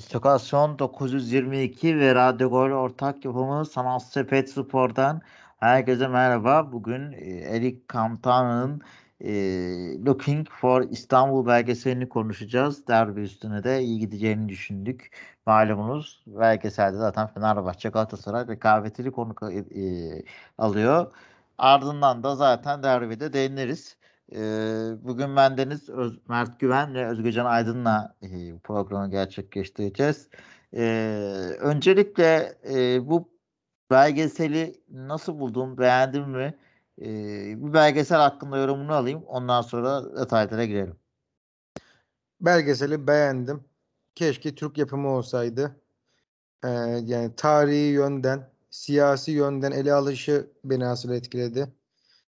[0.00, 5.20] Stokasyon 922 ve Radyo Gol ortak yapımı Sanal Sepet Spor'dan
[5.60, 6.72] herkese merhaba.
[6.72, 8.80] Bugün e, Erik Kantan'ın
[9.20, 9.32] e,
[10.06, 12.86] Looking for İstanbul belgeselini konuşacağız.
[12.88, 15.10] Derbi üstüne de iyi gideceğini düşündük.
[15.46, 20.22] Malumunuz belgeselde zaten Fenerbahçe Galatasaray rekabetini konu e, e,
[20.58, 21.12] alıyor.
[21.58, 23.96] Ardından da zaten derbide değiniriz.
[24.32, 24.38] E,
[25.02, 30.28] bugün bendeniz Öz, Mert Güven ve Özgecan Aydın'la e, programı gerçekleştireceğiz.
[30.74, 30.82] E,
[31.60, 33.28] öncelikle e, bu
[33.90, 36.54] belgeseli nasıl buldun, beğendin mi?
[37.02, 37.06] E,
[37.62, 39.22] bu belgesel hakkında yorumunu alayım.
[39.26, 40.96] Ondan sonra detaylara girelim.
[42.40, 43.64] Belgeseli beğendim.
[44.14, 45.80] Keşke Türk yapımı olsaydı.
[46.64, 46.68] Ee,
[47.04, 51.72] yani tarihi yönden, siyasi yönden ele alışı beni asıl etkiledi.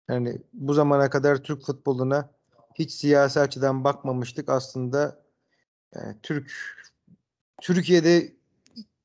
[0.09, 2.31] Yani bu zamana kadar Türk futboluna
[2.75, 4.49] hiç siyasi açıdan bakmamıştık.
[4.49, 5.21] Aslında
[5.95, 6.53] yani e, Türk
[7.62, 8.33] Türkiye'de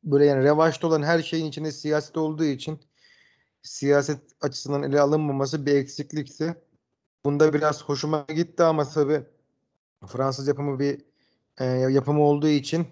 [0.04, 2.80] böyle yani revaçta olan her şeyin içinde siyaset olduğu için
[3.62, 6.56] siyaset açısından ele alınmaması bir eksiklikti.
[7.26, 9.24] Bunda biraz hoşuma gitti ama tabii
[10.08, 11.02] Fransız yapımı bir
[11.60, 12.88] e, yapımı olduğu için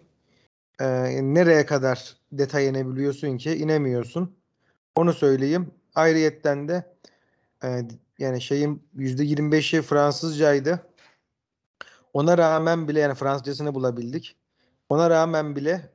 [0.80, 0.86] e,
[1.22, 4.36] nereye kadar detay inebiliyorsun ki inemiyorsun.
[4.96, 5.72] Onu söyleyeyim.
[5.96, 6.96] Ayrıyetten de
[7.64, 7.82] e,
[8.20, 10.90] yani şeyin %25'i Fransızcaydı.
[12.14, 14.38] Ona rağmen bile yani Fransızcasını bulabildik.
[14.90, 15.94] Ona rağmen bile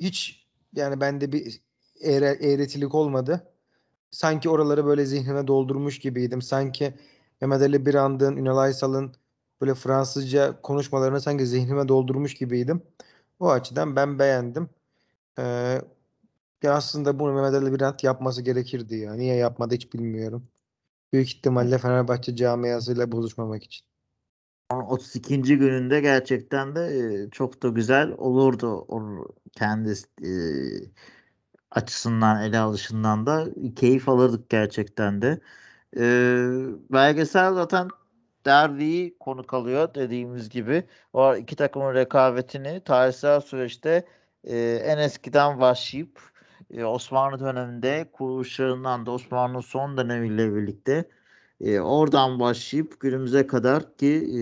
[0.00, 1.60] hiç yani bende bir
[2.00, 3.52] eğre, eğretilik olmadı.
[4.10, 6.42] Sanki oraları böyle zihnime doldurmuş gibiydim.
[6.42, 6.94] Sanki
[7.40, 9.14] Mehmet Ali Birand'ın, Ünal Aysal'ın
[9.60, 12.82] böyle Fransızca konuşmalarını sanki zihnime doldurmuş gibiydim.
[13.40, 14.70] O açıdan ben beğendim.
[15.38, 15.82] Ee,
[16.62, 19.14] ya aslında bunu Mehmet Ali Birand yapması gerekirdi ya.
[19.14, 20.48] Niye yapmadı hiç bilmiyorum.
[21.12, 23.86] Büyük ihtimalle Fenerbahçe camiasıyla buluşmamak için.
[24.70, 25.42] 32.
[25.42, 28.68] gününde gerçekten de e, çok da güzel olurdu.
[28.88, 29.90] O kendi
[30.24, 30.30] e,
[31.70, 35.40] açısından ele alışından da keyif alırdık gerçekten de.
[35.96, 36.02] E,
[36.92, 37.88] belgesel zaten
[38.44, 40.84] derbiyi konu kalıyor dediğimiz gibi.
[41.12, 44.06] O iki takımın rekabetini tarihsel süreçte
[44.84, 46.37] en eskiden başlayıp
[46.70, 51.08] e, Osmanlı döneminde kuruluşlarından da Osmanlı son dönemiyle birlikte
[51.60, 54.40] e, oradan başlayıp günümüze kadar ki e,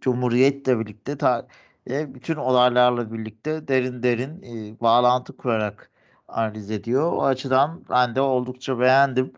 [0.00, 1.46] Cumhuriyet'le birlikte ta,
[1.90, 5.90] e, bütün olaylarla birlikte derin derin e, bağlantı kurarak
[6.28, 7.12] analiz ediyor.
[7.12, 9.32] O açıdan ben de oldukça beğendim.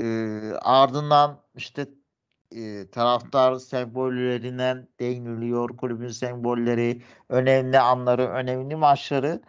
[0.00, 0.04] E,
[0.62, 1.86] ardından işte
[2.56, 5.76] e, taraftar sembollerinden değiniliyor.
[5.76, 9.40] Kulübün sembolleri, önemli anları, önemli maçları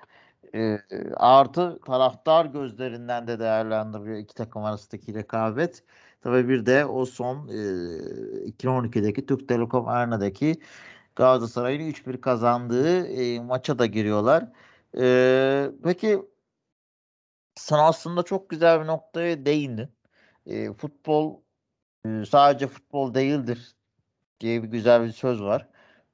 [0.55, 0.79] e,
[1.15, 5.83] artı taraftar gözlerinden de değerlendiriyor iki takım arasındaki rekabet.
[6.21, 7.53] Tabii bir de o son e,
[8.51, 10.61] 2012'deki Türk Telekom Arena'daki
[11.15, 14.45] Galatasaray'ın 3-1 kazandığı e, maça da giriyorlar.
[14.97, 16.21] E, peki
[17.55, 19.89] sen aslında çok güzel bir noktaya değindin.
[20.45, 21.41] E, futbol
[22.05, 23.75] e, sadece futbol değildir
[24.39, 25.67] diye bir güzel bir söz var.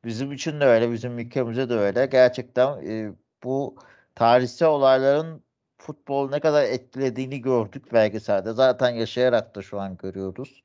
[0.06, 2.06] Bizim için de öyle, bizim ülkemizde de öyle.
[2.06, 3.14] Gerçekten e,
[3.44, 3.78] bu
[4.16, 5.44] tarihsel olayların
[5.78, 8.54] futbol ne kadar etkilediğini gördük belgeselde.
[8.54, 10.64] Zaten yaşayarak da şu an görüyoruz.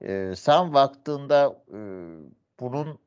[0.00, 1.78] E, sen baktığında e,
[2.60, 2.98] bunun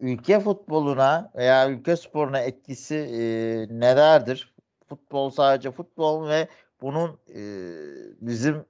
[0.00, 3.20] ülke futboluna veya ülke sporuna etkisi e,
[3.80, 4.54] nelerdir?
[4.88, 6.48] Futbol sadece futbol ve
[6.80, 7.40] bunun e,
[8.20, 8.64] bizim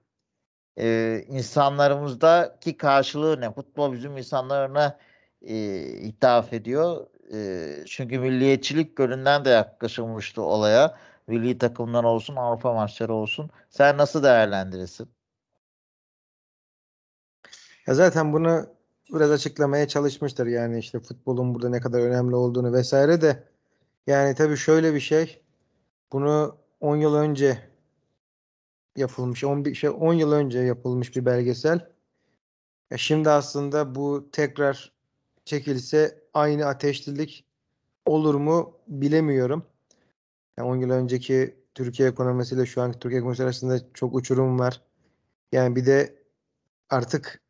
[0.79, 3.53] e, insanlarımızdaki karşılığı ne?
[3.53, 4.99] Futbol bizim insanlarına
[5.43, 7.07] e, ithaf ediyor.
[7.87, 10.99] Çünkü milliyetçilik gönlünden de yaklaşılmıştı olaya.
[11.27, 13.51] Milli takımdan olsun, Avrupa maçları olsun.
[13.71, 15.09] Sen nasıl değerlendirirsin?
[17.87, 18.67] Ya zaten bunu
[19.15, 20.47] biraz açıklamaya çalışmıştır.
[20.47, 23.45] Yani işte futbolun burada ne kadar önemli olduğunu vesaire de
[24.07, 25.43] yani tabii şöyle bir şey
[26.13, 27.59] bunu 10 yıl önce
[28.97, 31.89] yapılmış 11 şey 10 yıl önce yapılmış bir belgesel.
[32.91, 34.93] Ya şimdi aslında bu tekrar
[35.45, 37.45] çekilse aynı ateşlilik
[38.07, 39.67] olur mu bilemiyorum.
[40.59, 44.83] Yani 10 yıl önceki Türkiye ekonomisiyle şu anki Türkiye ekonomisi arasında çok uçurum var.
[45.53, 46.23] Yani bir de
[46.91, 47.43] artık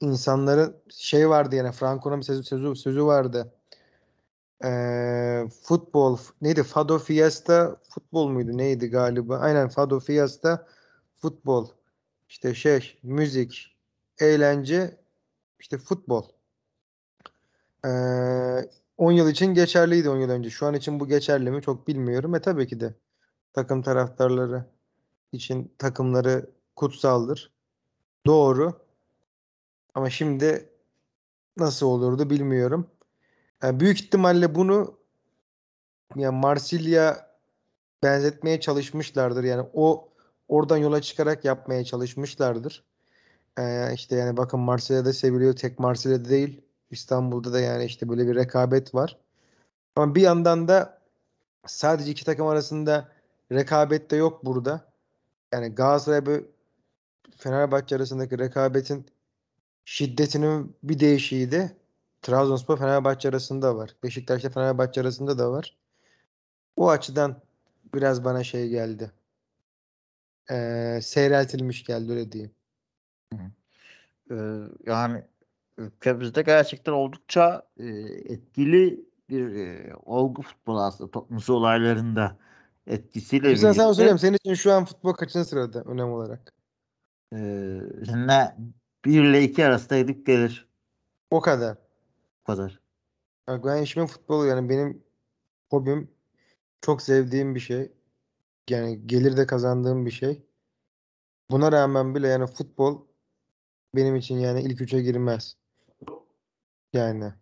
[0.00, 3.54] insanların şey vardı yani Franco'nun bir sözü, sözü, sözü vardı.
[4.64, 6.62] Ee, futbol neydi?
[6.62, 8.58] Fado Fiesta futbol muydu?
[8.58, 9.38] Neydi galiba?
[9.38, 10.66] Aynen Fado Fiesta
[11.16, 11.68] futbol.
[12.28, 13.76] İşte şey müzik,
[14.20, 15.00] eğlence,
[15.60, 16.24] işte futbol.
[17.86, 18.68] Ee,
[18.98, 20.50] 10 yıl için geçerliydi 10 yıl önce.
[20.50, 22.34] Şu an için bu geçerli mi çok bilmiyorum.
[22.34, 22.94] E tabii ki de
[23.52, 24.64] takım taraftarları
[25.32, 27.52] için takımları kutsaldır.
[28.26, 28.72] Doğru.
[29.94, 30.68] Ama şimdi
[31.56, 32.86] nasıl olurdu bilmiyorum.
[33.62, 34.98] Yani büyük ihtimalle bunu
[36.16, 37.30] yani Marsilya
[38.02, 39.44] benzetmeye çalışmışlardır.
[39.44, 40.08] Yani o
[40.48, 42.84] oradan yola çıkarak yapmaya çalışmışlardır.
[43.58, 45.56] Ee, işte yani bakın Marsilya'da seviliyor.
[45.56, 46.60] Tek Marsilya'da değil.
[46.90, 49.16] İstanbul'da da yani işte böyle bir rekabet var.
[49.96, 51.00] Ama bir yandan da
[51.66, 53.08] sadece iki takım arasında
[53.52, 54.92] rekabet de yok burada.
[55.52, 56.44] Yani Galatasaray ve
[57.36, 59.06] Fenerbahçe arasındaki rekabetin
[59.84, 61.76] şiddetinin bir değişiği de
[62.22, 63.96] Trabzonspor Fenerbahçe arasında var.
[64.02, 65.76] Beşiktaş'ta Fenerbahçe arasında da var.
[66.76, 67.42] O açıdan
[67.94, 69.10] biraz bana şey geldi.
[70.50, 72.54] Ee, seyreltilmiş geldi öyle diyeyim.
[74.30, 74.34] Ee,
[74.86, 75.24] yani
[75.80, 77.86] ülkemizde gerçekten oldukça e,
[78.32, 82.36] etkili bir e, olgu futbol aslında toplumsal olaylarında
[82.86, 83.94] etkisiyle Güzel sana birlikte.
[83.94, 84.18] söyleyeyim.
[84.18, 86.52] Senin için şu an futbol kaçıncı sırada önem olarak?
[87.32, 87.38] E,
[88.14, 88.56] ne
[89.04, 90.68] 1 ile 2 arasında gidip gelir.
[91.30, 91.78] O kadar.
[92.40, 92.80] Bu kadar.
[93.48, 95.02] Bak ben işimin futbolu yani benim
[95.70, 96.10] hobim
[96.80, 97.92] çok sevdiğim bir şey.
[98.70, 100.42] Yani gelir de kazandığım bir şey.
[101.50, 103.06] Buna rağmen bile yani futbol
[103.94, 105.59] benim için yani ilk üçe girmez.
[106.92, 107.32] Yani.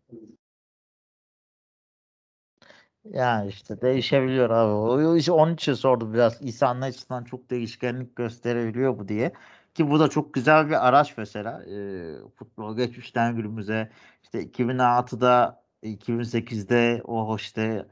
[3.05, 4.73] Yani işte değişebiliyor abi.
[4.73, 6.43] O, işte onun için sordum biraz.
[6.43, 9.33] İnsanlar açısından çok değişkenlik gösterebiliyor bu diye.
[9.75, 11.65] Ki bu da çok güzel bir araç mesela.
[11.65, 13.91] Ee, futbol geçmişten günümüze
[14.23, 17.87] işte 2006'da 2008'de o işte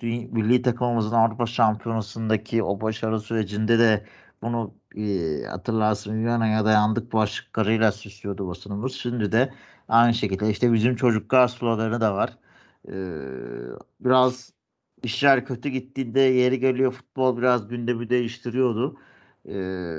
[0.00, 4.06] Dünya, milli takımımızın Avrupa Şampiyonası'ndaki o başarı sürecinde de
[4.42, 8.92] bunu e, hatırlarsın Viyana'ya dayandık başlıklarıyla süslüyordu basınımız.
[8.92, 9.54] Şimdi de
[9.88, 12.38] aynı şekilde işte bizim çocuklar sloganı da var.
[12.88, 12.92] Ee,
[14.00, 14.52] biraz
[15.02, 18.96] işler kötü gittiğinde yeri geliyor futbol biraz gündemi değiştiriyordu.
[19.48, 19.96] Ee,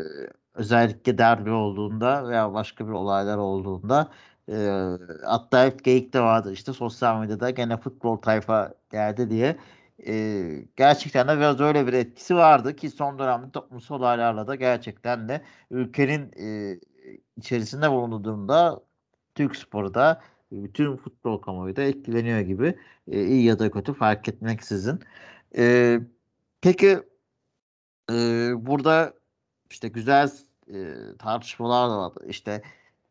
[0.53, 4.11] özellikle derbi olduğunda veya başka bir olaylar olduğunda
[4.49, 4.87] e,
[5.25, 9.57] hatta hep geyik de vardı işte sosyal medyada gene futbol tayfa geldi diye
[10.07, 10.43] e,
[10.75, 15.41] gerçekten de biraz öyle bir etkisi vardı ki son dönemde toplumsal olaylarla da gerçekten de
[15.71, 16.79] ülkenin e,
[17.37, 18.81] içerisinde bulunduğu durumda
[19.35, 20.21] Türk sporu da
[20.51, 22.75] bütün futbol kamuoyu da etkileniyor gibi
[23.11, 24.99] e, iyi ya da kötü fark etmeksizin.
[25.57, 25.99] E,
[26.61, 26.99] peki
[28.11, 28.13] e,
[28.55, 29.13] burada
[29.69, 30.31] işte güzel
[30.73, 32.25] e, tartışmalar da vardı.
[32.27, 32.61] İşte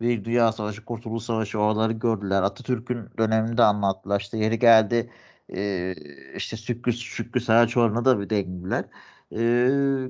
[0.01, 2.43] bir Dünya Savaşı, Kurtuluş Savaşı oraları gördüler.
[2.43, 4.21] Atatürk'ün döneminde anlattılar.
[4.21, 5.11] İşte yeri geldi
[5.55, 5.95] e,
[6.37, 8.85] işte Şükrü, Şükrü Saraçoğlu'na da bir değindiler.
[9.33, 9.39] E,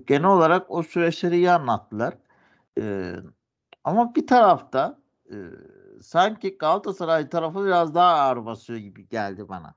[0.06, 2.14] genel olarak o süreçleri iyi anlattılar.
[2.78, 3.14] E,
[3.84, 4.98] ama bir tarafta
[5.30, 5.36] e,
[6.02, 9.74] sanki Galatasaray tarafı biraz daha ağır basıyor gibi geldi bana.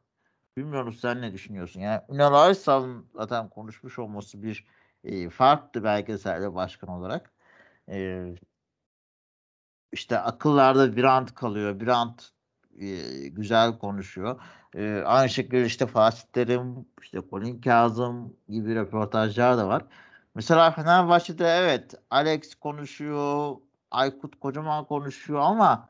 [0.57, 1.79] Bilmiyorum sen ne düşünüyorsun?
[1.79, 4.67] Yani Ünal Aysal'ın zaten konuşmuş olması bir
[5.03, 7.31] e, farklı belgeselde başkan olarak.
[7.89, 8.25] E,
[9.91, 11.79] işte akıllarda bir ant kalıyor.
[11.79, 12.29] Bir ant
[12.79, 12.87] e,
[13.27, 14.41] güzel konuşuyor.
[14.75, 19.83] E, aynı şekilde işte Fatih Terim, işte Colin Kazım gibi röportajlar da var.
[20.35, 23.55] Mesela Fenerbahçe'de evet Alex konuşuyor,
[23.91, 25.89] Aykut Kocaman konuşuyor ama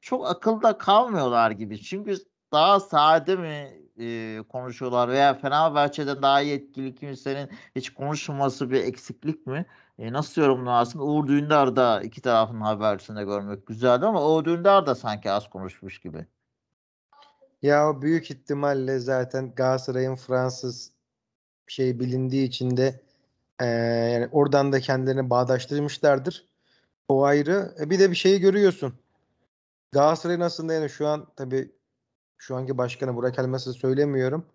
[0.00, 1.82] çok akılda kalmıyorlar gibi.
[1.82, 2.16] Çünkü
[2.52, 9.46] daha sade mi e, konuşuyorlar veya Fenerbahçe'den daha iyi etkili kimsenin hiç konuşmaması bir eksiklik
[9.46, 9.66] mi?
[9.98, 10.98] E, nasıl yorumlarsın?
[10.98, 15.98] Uğur Dündar da iki tarafın haberisinde görmek güzeldi ama Uğur Dündar da sanki az konuşmuş
[16.00, 16.26] gibi.
[17.62, 20.90] Ya büyük ihtimalle zaten Galatasaray'ın Fransız
[21.66, 23.00] şey bilindiği için de
[23.60, 23.66] e,
[24.12, 26.48] yani oradan da kendilerini bağdaştırmışlardır.
[27.08, 27.74] O ayrı.
[27.80, 28.94] E bir de bir şeyi görüyorsun.
[29.92, 31.72] Galatasaray'ın aslında yani şu an tabii
[32.38, 34.46] şu anki başkanı Burak Elmas'ı söylemiyorum.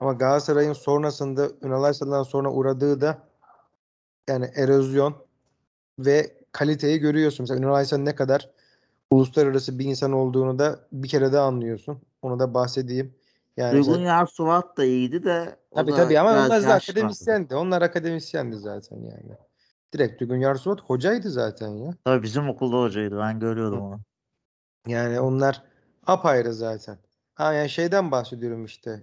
[0.00, 3.18] Ama Galatasaray'ın sonrasında Ünal Aysal'dan sonra uğradığı da
[4.28, 5.16] yani erozyon
[5.98, 7.44] ve kaliteyi görüyorsun.
[7.44, 8.50] Mesela Ünal Aysal ne kadar
[9.12, 12.02] uluslararası bir insan olduğunu da bir kere de anlıyorsun.
[12.22, 13.14] Onu da bahsedeyim.
[13.56, 16.72] Yani Duygun mesela, Yarsuvat da iyiydi de tabii tabii ama onlar vardı.
[16.72, 17.54] akademisyendi.
[17.54, 19.36] Onlar akademisyendi zaten yani.
[19.92, 21.94] Direkt Duygun Yarsuvat hocaydı zaten ya.
[22.04, 23.18] Tabii bizim okulda hocaydı.
[23.18, 24.00] Ben görüyordum onu.
[24.86, 25.62] Yani onlar
[26.06, 26.98] apayrı zaten.
[27.34, 29.02] Ha yani şeyden bahsediyorum işte.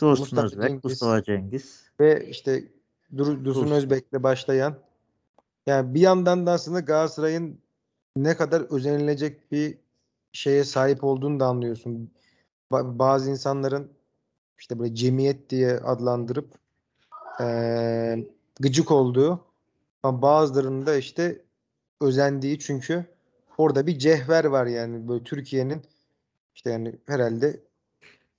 [0.00, 0.84] Dursun Mustafa Özbek, Cengiz.
[0.84, 1.90] Mustafa Cengiz.
[2.00, 2.64] ve işte
[3.16, 3.70] Dur Dursun Dursun.
[3.70, 4.78] Özbek'le başlayan
[5.66, 7.60] yani bir yandan da aslında Galatasaray'ın
[8.16, 9.78] ne kadar özenilecek bir
[10.32, 12.10] şeye sahip olduğunu da anlıyorsun.
[12.72, 13.92] Ba- bazı insanların
[14.58, 16.54] işte böyle cemiyet diye adlandırıp
[17.40, 18.26] eee,
[18.60, 19.44] gıcık olduğu
[20.02, 21.42] ama bazılarının da işte
[22.00, 23.04] özendiği çünkü
[23.58, 25.82] orada bir cehver var yani böyle Türkiye'nin
[26.54, 27.60] işte yani herhalde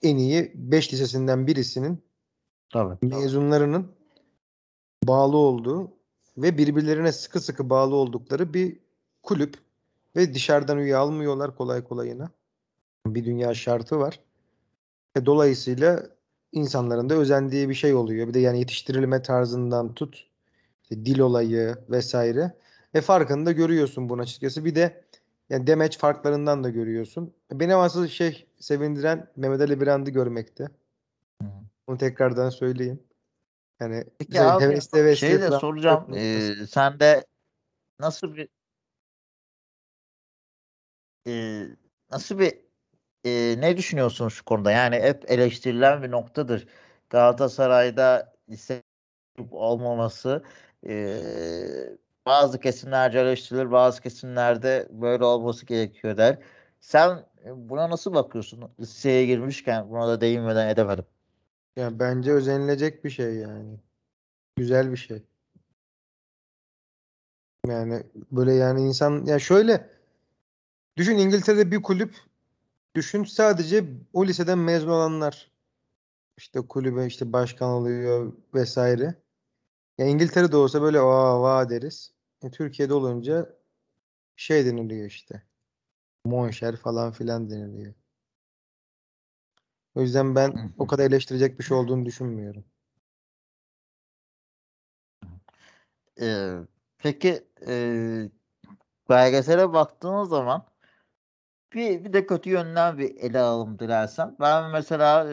[0.01, 2.03] en iyi 5 lisesinden birisinin
[2.69, 2.97] Tabii.
[3.05, 3.91] mezunlarının
[5.03, 5.91] bağlı olduğu
[6.37, 8.79] ve birbirlerine sıkı sıkı bağlı oldukları bir
[9.23, 9.57] kulüp
[10.15, 12.29] ve dışarıdan üye almıyorlar kolay kolayına.
[13.07, 14.19] Bir dünya şartı var.
[15.15, 16.03] E, dolayısıyla
[16.51, 18.27] insanların da özendiği bir şey oluyor.
[18.27, 20.27] Bir de yani yetiştirilme tarzından tut
[20.83, 22.53] işte dil olayı vesaire.
[22.93, 24.65] E farkını da görüyorsun bunun açıkçası.
[24.65, 25.03] Bir de
[25.49, 27.33] yani demeç farklarından da görüyorsun.
[27.51, 30.69] Benim asıl şey sevindiren Mehmet Ali Birand'ı görmekti.
[31.87, 32.99] Onu tekrardan söyleyeyim.
[33.79, 36.13] Yani Peki güzel, abi hevesli hevesli şey de soracağım.
[36.13, 37.25] Ee, sen de
[37.99, 38.49] nasıl bir
[41.27, 41.63] e,
[42.11, 42.53] nasıl bir
[43.25, 44.71] e, ne düşünüyorsun şu konuda?
[44.71, 46.67] Yani hep eleştirilen bir noktadır.
[47.09, 48.83] Galatasaray'da lise
[49.51, 50.43] olmaması
[50.87, 51.19] e,
[52.25, 56.37] bazı kesimlerce eleştirilir, bazı kesimlerde böyle olması gerekiyor der.
[56.79, 58.71] Sen e, buna nasıl bakıyorsun?
[58.79, 61.05] Liseye girmişken buna da değinmeden edemedim.
[61.75, 63.79] Yani bence özenilecek bir şey yani.
[64.57, 65.23] Güzel bir şey.
[67.67, 69.89] Yani böyle yani insan ya şöyle
[70.97, 72.15] düşün İngiltere'de bir kulüp
[72.95, 75.51] düşün sadece o liseden mezun olanlar
[76.37, 79.15] işte kulübe işte başkan oluyor vesaire.
[79.97, 82.13] Ya İngiltere'de olsa böyle aa va deriz.
[82.43, 83.55] E, Türkiye'de olunca
[84.35, 85.43] şey deniliyor işte.
[86.25, 87.93] Monşer falan filan deniliyor.
[89.95, 92.65] O yüzden ben o kadar eleştirecek bir şey olduğunu düşünmüyorum.
[96.21, 96.53] Ee,
[96.97, 97.73] peki e,
[99.09, 100.65] belgesele baktığınız zaman
[101.73, 104.35] bir, bir de kötü yönden bir ele alalım dilersen.
[104.39, 105.27] Ben mesela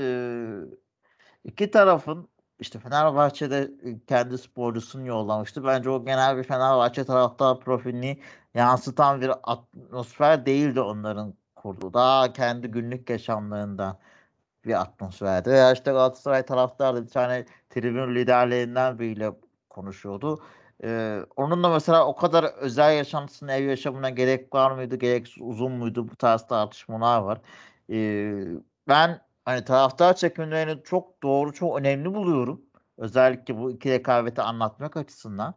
[1.45, 2.29] iki tarafın
[2.61, 3.71] işte Fenerbahçe'de
[4.07, 5.65] kendi sporcusunu yollamıştı.
[5.65, 8.21] Bence o genel bir Fenerbahçe taraftar profilini
[8.55, 11.95] yansıtan bir atmosfer değildi onların kurduğu.
[11.95, 13.99] Daha kendi günlük yaşamlarından
[14.65, 15.51] bir atmosferdi.
[15.51, 19.33] Veya işte Galatasaray taraftarı bir tane tribün liderlerinden biriyle
[19.71, 20.43] konuşuyordu.
[20.85, 25.73] Ee, onun da mesela o kadar özel yaşantısına, ev yaşamına gerek var mıydı, gereksiz uzun
[25.73, 27.41] muydu bu tarz tartışmalar var.
[27.91, 28.45] Ee,
[28.89, 32.63] ben hani taraftar çekimlerini çok doğru, çok önemli buluyorum.
[32.99, 35.55] Özellikle bu iki rekabeti anlatmak açısından.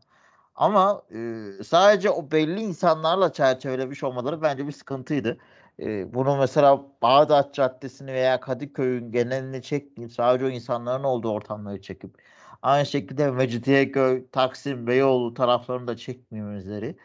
[0.55, 5.37] Ama e, sadece o belli insanlarla çerçevelemiş olmaları bence bir sıkıntıydı.
[5.79, 12.17] E, bunu mesela Bağdat Caddesi'ni veya Kadıköy'ün genelini çekmeyip sadece o insanların olduğu ortamları çekip
[12.61, 16.95] aynı şekilde Mecidiyeköy, Taksim, Beyoğlu taraflarını da çekmemizleri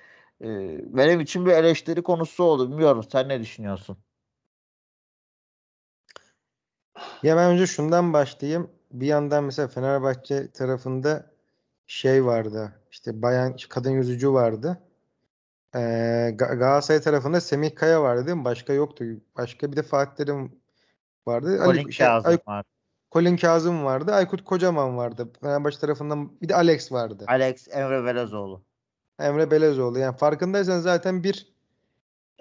[0.41, 0.47] e,
[0.97, 2.71] benim için bir eleştiri konusu oldu.
[2.71, 3.99] Bilmiyorum sen ne düşünüyorsun?
[7.23, 8.71] Ya ben önce şundan başlayayım.
[8.93, 11.31] Bir yandan mesela Fenerbahçe tarafında
[11.87, 12.73] şey vardı.
[12.91, 14.83] İşte bayan kadın yüzücü vardı.
[15.75, 15.79] Ee,
[16.39, 18.45] Ga- Galatasaray tarafında Semih Kaya vardı değil mi?
[18.45, 19.05] Başka yoktu.
[19.37, 20.53] Başka bir de Fatih Terim
[21.27, 21.59] vardı.
[21.63, 22.65] Ali şey Kazım Ay, var.
[23.15, 24.13] Colin Kazım vardı.
[24.13, 25.33] Aykut Kocaman vardı.
[25.41, 27.25] Fenerbahçe tarafından bir de Alex vardı.
[27.29, 28.63] Alex Emre Belezoğlu.
[29.19, 29.99] Emre Belezoğlu.
[29.99, 31.55] Yani farkındaysan zaten bir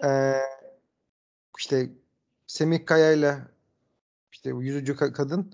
[0.06, 0.34] ee,
[1.58, 1.90] işte
[2.48, 3.38] Semih Kaya ile
[4.32, 5.54] işte yüzücü ka- kadın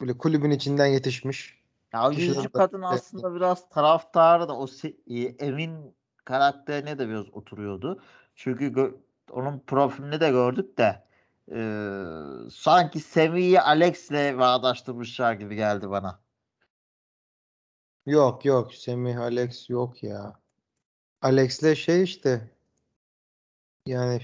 [0.00, 1.60] böyle kulübün içinden yetişmiş
[1.94, 4.66] Ya yüzücü kadın aslında biraz taraftarı da o
[5.06, 5.94] e, Emin
[6.24, 8.02] karakterine de biraz oturuyordu.
[8.34, 8.94] Çünkü
[9.30, 11.09] onun profilini de gördük de
[11.50, 11.60] e,
[12.50, 16.20] sanki Semih'i Alex'le bağdaştırmışlar gibi geldi bana.
[18.06, 20.40] Yok yok Semih Alex yok ya.
[21.22, 22.50] Alex'le şey işte
[23.86, 24.20] yani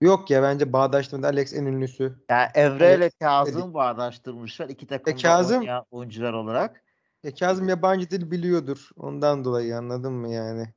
[0.00, 2.24] yok ya bence bağdaştırmada Alex en ünlüsü.
[2.30, 3.10] Yani Alex ile.
[3.10, 6.84] Kazım bağdaştırmışlar iki E takımda Kazım oynayan oyuncular olarak.
[7.24, 8.90] e Kazım yabancı dil biliyordur.
[8.96, 10.74] Ondan dolayı anladın mı yani?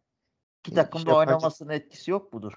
[0.59, 2.53] İki E, takımda Yabancı oynamasının etkisi yok mudur?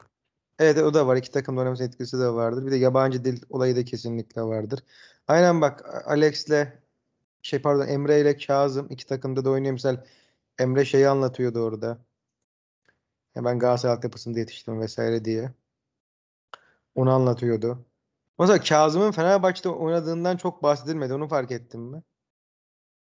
[0.58, 1.16] Evet o da var.
[1.16, 2.66] İki takım oynaması etkisi de vardır.
[2.66, 4.84] Bir de yabancı dil olayı da kesinlikle vardır.
[5.28, 6.66] Aynen bak Alex'le
[7.42, 9.72] şey pardon Emre ile Kazım iki takımda da oynuyor.
[9.72, 10.04] Misal
[10.58, 11.98] Emre şeyi anlatıyordu orada.
[13.34, 15.52] Ya ben Galatasaray altyapısında yetiştim vesaire diye.
[16.94, 17.84] Onu anlatıyordu.
[18.38, 21.14] Mesela Kazım'ın Fenerbahçe'de oynadığından çok bahsedilmedi.
[21.14, 22.02] Onu fark ettin mi?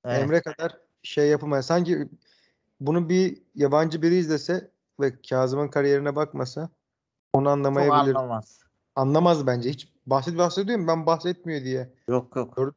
[0.05, 0.21] Evet.
[0.21, 1.65] Emre kadar şey yapamaz.
[1.65, 2.09] Sanki
[2.79, 6.69] bunu bir yabancı biri izlese ve Kazım'ın kariyerine bakmasa
[7.37, 8.15] onu Çok anlamayabilir.
[8.15, 8.59] anlamaz.
[8.95, 9.69] Anlamaz bence.
[9.69, 11.93] Hiç bahset bahsediyorum ben bahsetmiyor diye.
[12.07, 12.73] Yok yok.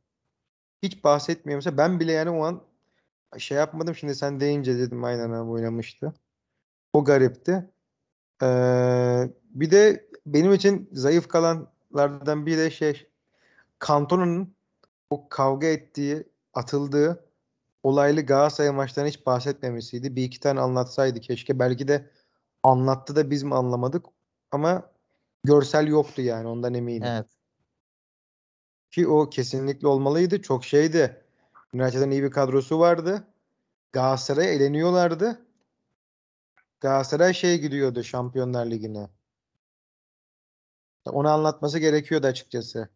[0.83, 1.57] Hiç bahsetmiyor.
[1.57, 2.61] Mesela ben bile yani o an
[3.39, 3.95] şey yapmadım.
[3.95, 6.15] Şimdi sen deyince dedim aynen abi oynamıştı.
[6.93, 7.71] O garipti.
[8.43, 13.07] Ee, bir de benim için zayıf kalanlardan biri de şey
[13.87, 14.55] Cantona'nın
[15.11, 16.25] o kavga ettiği,
[16.55, 17.25] atıldığı
[17.83, 20.17] olaylı Galatasaray maçlarına hiç bahsetmemesiydi.
[20.17, 21.59] Bir iki tane anlatsaydı keşke.
[21.59, 22.11] Belki de
[22.63, 24.07] anlattı da biz mi anlamadık.
[24.51, 24.91] Ama
[25.45, 27.03] görsel yoktu yani ondan eminim.
[27.07, 27.27] Evet.
[28.91, 30.43] Ki o kesinlikle olmalıydı.
[30.43, 31.23] Çok şeydi.
[31.75, 33.25] United'ın iyi bir kadrosu vardı.
[33.93, 35.47] Galatasaray'a eleniyorlardı.
[36.81, 39.09] Galatasaray şey gidiyordu Şampiyonlar Ligi'ne.
[41.07, 42.89] Onu anlatması gerekiyordu açıkçası.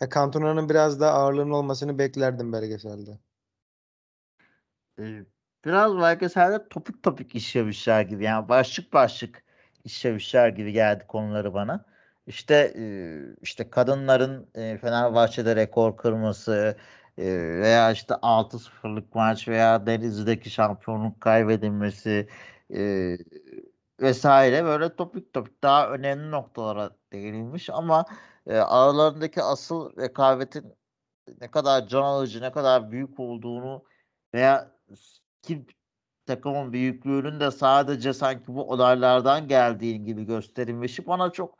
[0.00, 3.18] Ya Cantona'nın biraz daha ağırlığının olmasını beklerdim belgeselde.
[4.98, 5.24] Ee,
[5.64, 9.44] biraz belgeselde topik topik işlemişler gibi yani başlık başlık
[9.84, 11.84] işlemişler gibi geldi konuları bana.
[12.26, 12.84] İşte e,
[13.42, 16.76] işte kadınların e, Fenerbahçe'de rekor kırması
[17.18, 17.24] e,
[17.60, 22.28] veya işte 6-0'lık maç veya Denizli'deki şampiyonluk kaybedilmesi
[24.00, 28.04] vesaire böyle topik topik daha önemli noktalara değinilmiş ama
[28.46, 30.74] aralarındaki asıl rekabetin
[31.40, 33.84] ne kadar can alıcı, ne kadar büyük olduğunu
[34.34, 34.70] veya
[35.42, 35.66] ki
[36.26, 41.58] takımın büyüklüğünün de sadece sanki bu olaylardan geldiği gibi gösterilmesi bana çok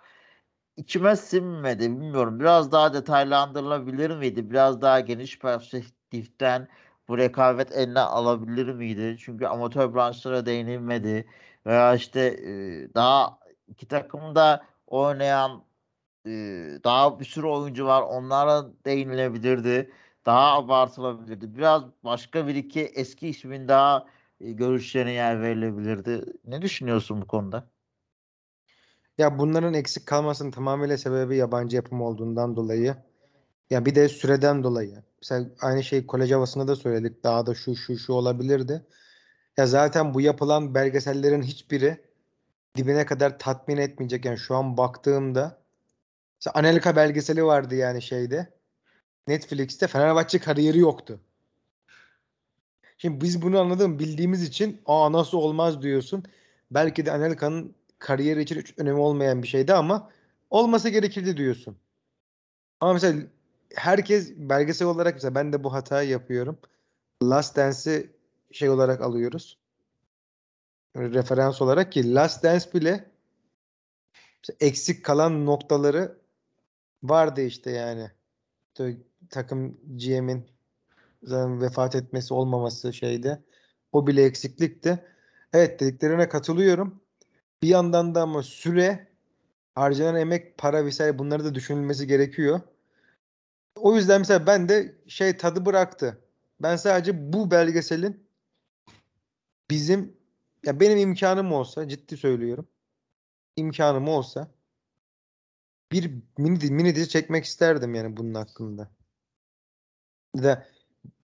[0.77, 1.83] içime sinmedi.
[1.91, 2.41] Bilmiyorum.
[2.41, 4.51] Biraz daha detaylandırılabilir miydi?
[4.51, 6.69] Biraz daha geniş perspektiften
[7.09, 9.17] bu rekabet eline alabilir miydi?
[9.21, 11.29] Çünkü amatör branşlara değinilmedi.
[11.67, 13.39] Veya işte e, daha
[13.69, 15.65] iki takım da oynayan
[16.27, 16.31] e,
[16.85, 18.03] daha bir sürü oyuncu var.
[18.03, 19.93] Onlara değinilebilirdi.
[20.27, 21.57] Daha abartılabilirdi.
[21.57, 24.07] Biraz başka bir iki eski ismin daha
[24.43, 26.25] görüşlerine yer verilebilirdi.
[26.45, 27.71] Ne düşünüyorsun bu konuda?
[29.19, 32.97] Ya bunların eksik kalmasının tamamıyla sebebi yabancı yapım olduğundan dolayı.
[33.71, 35.03] Ya bir de süreden dolayı.
[35.23, 37.25] Mesela aynı şey kolej havasında da söyledik.
[37.25, 38.87] Daha da şu şu şu olabilirdi.
[39.57, 42.05] Ya zaten bu yapılan belgesellerin hiçbiri
[42.77, 44.25] dibine kadar tatmin etmeyecek.
[44.25, 45.63] Yani şu an baktığımda
[46.41, 48.55] mesela Anelka belgeseli vardı yani şeyde.
[49.29, 51.21] Netflix'te Fenerbahçe kariyeri yoktu.
[53.03, 56.25] Şimdi biz bunu anladım bildiğimiz için aa nasıl olmaz diyorsun.
[56.71, 60.11] Belki de Anelka'nın kariyeri için hiç önemi olmayan bir şeydi ama
[60.51, 61.77] olması gerekirdi diyorsun.
[62.81, 63.23] Ama mesela
[63.75, 66.59] herkes belgesel olarak mesela ben de bu hatayı yapıyorum.
[67.23, 68.11] Last Dance'i
[68.53, 69.59] şey olarak alıyoruz.
[70.97, 73.11] Referans olarak ki Last Dance bile
[74.61, 76.19] eksik kalan noktaları
[77.03, 78.11] vardı işte yani.
[79.31, 80.52] Takım GM'in
[81.23, 83.43] vefat etmesi olmaması şeyde.
[83.93, 85.05] O bile eksiklikti.
[85.53, 87.01] Evet dediklerine katılıyorum.
[87.63, 89.09] Bir yandan da ama süre,
[89.75, 92.61] harcanan emek, para vesaire bunları da düşünülmesi gerekiyor.
[93.77, 96.19] O yüzden mesela ben de şey tadı bıraktı.
[96.63, 98.27] Ben sadece bu belgeselin
[99.71, 100.17] bizim
[100.67, 102.69] ya benim imkanım olsa ciddi söylüyorum.
[103.57, 104.49] imkanım olsa
[105.93, 108.91] bir mini, mini dizi çekmek isterdim yani bunun hakkında.
[110.37, 110.67] De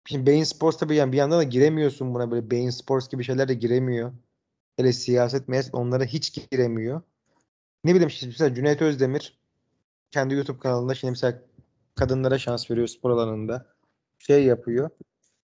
[0.09, 3.49] şimdi Bein Sports tabii yani bir yandan da giremiyorsun buna böyle Bein Sports gibi şeyler
[3.49, 4.12] de giremiyor.
[4.77, 7.03] Hele siyaset meyaset onlara hiç giremiyor.
[7.85, 9.38] Ne bileyim işte mesela Cüneyt Özdemir
[10.11, 11.42] kendi YouTube kanalında şimdi mesela
[11.94, 13.66] kadınlara şans veriyor spor alanında.
[14.18, 14.90] Şey yapıyor.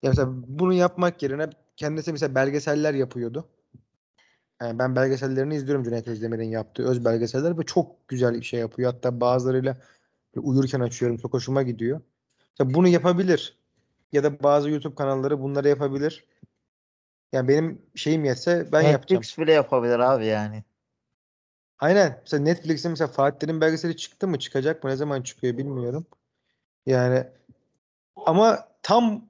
[0.03, 3.49] Ya mesela bunu yapmak yerine kendisi mesela belgeseller yapıyordu.
[4.62, 8.92] Yani ben belgesellerini izliyorum Cüneyt Özdemir'in yaptığı öz belgeseller ve çok güzel bir şey yapıyor.
[8.92, 9.77] Hatta bazılarıyla
[10.37, 11.16] uyurken açıyorum.
[11.19, 12.01] Çok hoşuma gidiyor.
[12.59, 13.66] Mesela bunu yapabilir.
[14.12, 16.25] Ya da bazı YouTube kanalları bunları yapabilir.
[17.33, 19.21] Yani benim şeyim yetse ben Netflix yapacağım.
[19.21, 20.64] Netflix bile yapabilir abi yani.
[21.79, 22.19] Aynen.
[22.23, 24.38] Mesela Netflix'in mesela Fatih'in belgeseli çıktı mı?
[24.38, 24.90] Çıkacak mı?
[24.90, 26.07] Ne zaman çıkıyor bilmiyorum.
[26.87, 27.27] Yani
[28.16, 29.29] ama tam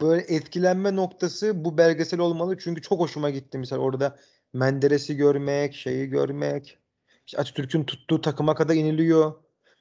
[0.00, 2.58] böyle etkilenme noktası bu belgesel olmalı.
[2.58, 3.58] Çünkü çok hoşuma gitti.
[3.58, 4.16] Mesela orada
[4.52, 6.78] Menderes'i görmek, şeyi görmek.
[7.26, 9.34] İşte Atatürk'ün tuttuğu takıma kadar iniliyor.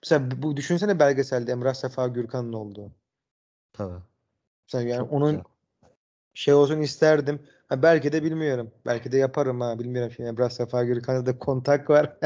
[0.03, 2.91] Mesela bu düşünsene belgeselde Emrah Sefa Gürkan'ın olduğu.
[3.73, 4.12] Tabii.
[4.81, 5.43] Yani Çok onun güzel.
[6.33, 7.39] şey olsun isterdim.
[7.69, 8.71] Ha, belki de bilmiyorum.
[8.85, 10.11] Belki de yaparım ha bilmiyorum.
[10.15, 12.17] Şimdi Emrah Sefa Gürkan'da da kontak var.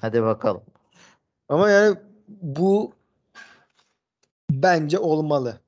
[0.00, 0.62] Hadi bakalım.
[1.48, 1.96] Ama yani
[2.28, 2.92] bu
[4.50, 5.60] bence olmalı.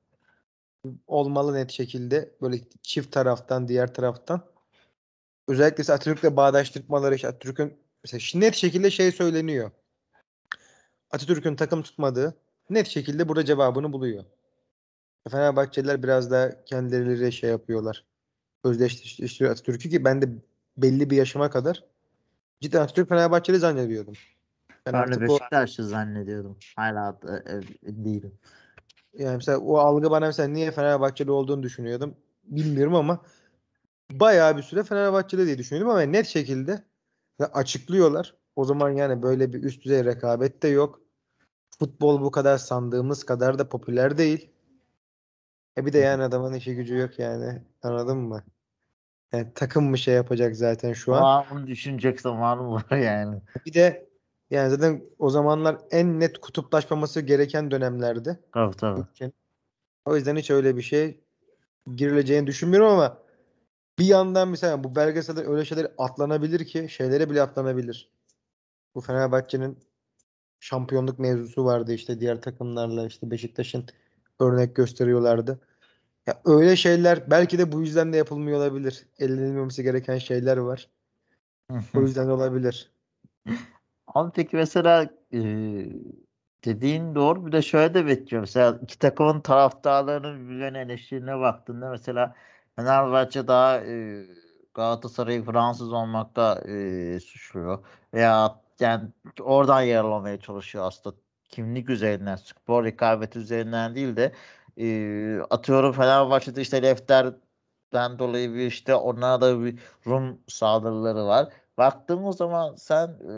[1.07, 2.31] Olmalı net şekilde.
[2.41, 4.41] Böyle çift taraftan, diğer taraftan.
[5.47, 9.71] Özellikle Atatürk'le bağdaştırmaları işte Atatürk'ün mesela net şekilde şey söyleniyor.
[11.11, 12.37] Atatürk'ün takım tutmadığı
[12.69, 14.25] net şekilde burada cevabını buluyor.
[15.29, 18.05] Fenerbahçeliler biraz da kendileri şey yapıyorlar.
[18.63, 20.29] Özdeşleştiriyor Atatürk'ü ki ben de
[20.77, 21.83] belli bir yaşıma kadar
[22.61, 24.13] cidden Atatürk Fenerbahçeli zannediyordum.
[24.85, 25.85] Ben, ben de Beşiktaş'ı o...
[25.85, 26.57] zannediyordum.
[26.75, 28.31] Hala e, değilim.
[29.13, 32.15] Yani mesela o algı bana mesela niye Fenerbahçeli olduğunu düşünüyordum.
[32.43, 33.21] Bilmiyorum ama
[34.11, 36.83] bayağı bir süre Fenerbahçeli diye düşünüyordum ama net şekilde
[37.39, 38.35] açıklıyorlar.
[38.55, 41.01] O zaman yani böyle bir üst düzey rekabet de yok.
[41.79, 44.49] Futbol bu kadar sandığımız kadar da popüler değil.
[45.79, 47.61] E bir de yani adamın işi gücü yok yani.
[47.83, 48.43] Anladın mı?
[49.33, 51.21] Yani takım mı şey yapacak zaten şu an.
[51.23, 53.41] Aa, bunu düşünecek zamanım var yani.
[53.65, 54.09] Bir de
[54.49, 58.39] yani zaten o zamanlar en net kutuplaşmaması gereken dönemlerdi.
[58.53, 58.99] Tabii tabii.
[58.99, 59.33] Ülkenin.
[60.05, 61.19] O yüzden hiç öyle bir şey
[61.95, 63.17] girileceğini düşünmüyorum ama
[63.99, 68.11] bir yandan mesela bu belgeselde öyle şeyler atlanabilir ki şeylere bile atlanabilir.
[68.95, 69.79] Bu Fenerbahçe'nin
[70.59, 73.85] şampiyonluk mevzusu vardı işte diğer takımlarla işte Beşiktaş'ın
[74.39, 75.59] örnek gösteriyorlardı.
[76.29, 79.05] Ya öyle şeyler belki de bu yüzden de yapılmıyor olabilir.
[79.19, 80.89] Elenilmemesi gereken şeyler var.
[81.95, 82.91] O yüzden de olabilir.
[84.07, 85.39] Ama peki mesela e,
[86.65, 87.45] dediğin doğru.
[87.45, 88.43] Bir de şöyle de bekliyorum.
[88.43, 92.35] Mesela iki takımın taraftarlarının birbirlerine eleştirine baktığında mesela
[92.75, 94.25] Fenerbahçe daha e,
[94.73, 97.85] Galatasaray'ı Fransız olmakta e, suçluyor.
[98.13, 99.09] Veya yani
[99.41, 101.15] oradan yaralamaya çalışıyor aslında.
[101.49, 104.31] Kimlik üzerinden, spor rekabeti üzerinden değil de
[104.79, 111.53] e, atıyorum Fenerbahçe'de işte Lefter'den dolayı bir işte onlara da bir Rum saldırıları var.
[111.77, 113.33] Baktığımız zaman sen e,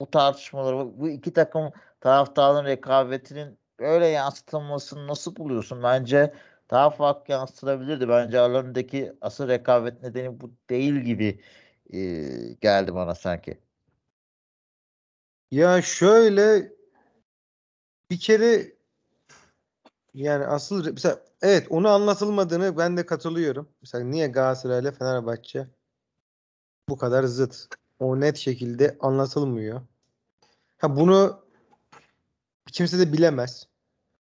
[0.00, 5.82] bu tartışmaları, bu iki takım taraftarın rekabetinin öyle yansıtılmasını nasıl buluyorsun?
[5.82, 6.34] Bence
[6.70, 8.08] daha farklı yansıtılabilirdi.
[8.08, 11.40] Bence aralarındaki asıl rekabet nedeni bu değil gibi
[11.92, 11.98] e,
[12.60, 13.58] geldi bana sanki.
[15.50, 16.72] Ya şöyle
[18.10, 18.79] bir kere
[20.14, 23.68] yani asıl mesela evet onu anlatılmadığını ben de katılıyorum.
[23.80, 25.66] Mesela niye Galatasaray ile Fenerbahçe
[26.88, 27.66] bu kadar zıt?
[27.98, 29.80] O net şekilde anlatılmıyor.
[30.78, 31.44] Ha bunu
[32.72, 33.66] kimse de bilemez.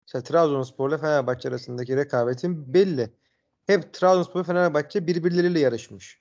[0.06, 3.10] Mesela Trabzonspor ile Fenerbahçe arasındaki rekabetin belli.
[3.66, 6.18] Hep Trabzonspor ve Fenerbahçe birbirleriyle yarışmış.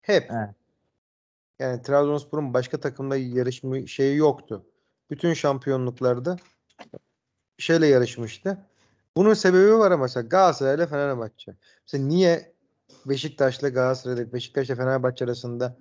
[0.00, 0.30] Hep.
[0.30, 0.54] Evet.
[1.58, 4.66] Yani Trabzonspor'un başka takımla yarışma şeyi yoktu.
[5.10, 6.36] Bütün şampiyonluklarda
[7.58, 8.58] şeyle yarışmıştı.
[9.16, 11.54] Bunun sebebi var ama mesela Galatasaray ile Fenerbahçe.
[11.86, 12.52] Mesela niye
[13.06, 15.76] Beşiktaş'la Galatasaray'da Beşiktaş'la Fenerbahçe arasında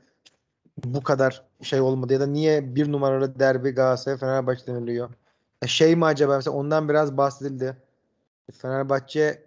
[0.86, 5.10] bu kadar şey olmadı ya da niye bir numaralı derbi Galatasaray Fenerbahçe deniliyor?
[5.62, 7.78] Ya şey mi acaba mesela ondan biraz bahsedildi.
[8.52, 9.44] Fenerbahçe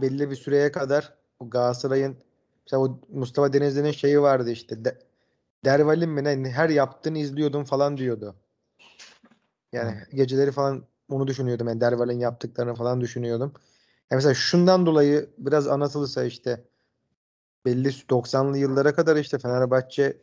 [0.00, 2.16] belli bir süreye kadar Galatasaray'ın
[2.66, 4.98] mesela o Mustafa Denizli'nin şeyi vardı işte de,
[5.64, 8.36] Derval'in mi ne her yaptığını izliyordum falan diyordu.
[9.72, 10.16] Yani Hı.
[10.16, 11.68] geceleri falan onu düşünüyordum.
[11.68, 13.52] Yani Derval'in yaptıklarını falan düşünüyordum.
[14.10, 16.64] Yani mesela şundan dolayı biraz anlatılırsa işte
[17.64, 20.16] belli 90'lı yıllara kadar işte Fenerbahçe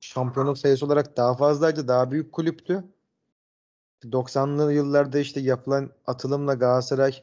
[0.00, 1.88] şampiyonluk sayısı olarak daha fazlaydı.
[1.88, 2.84] Daha büyük kulüptü.
[4.04, 7.22] 90'lı yıllarda işte yapılan atılımla Galatasaray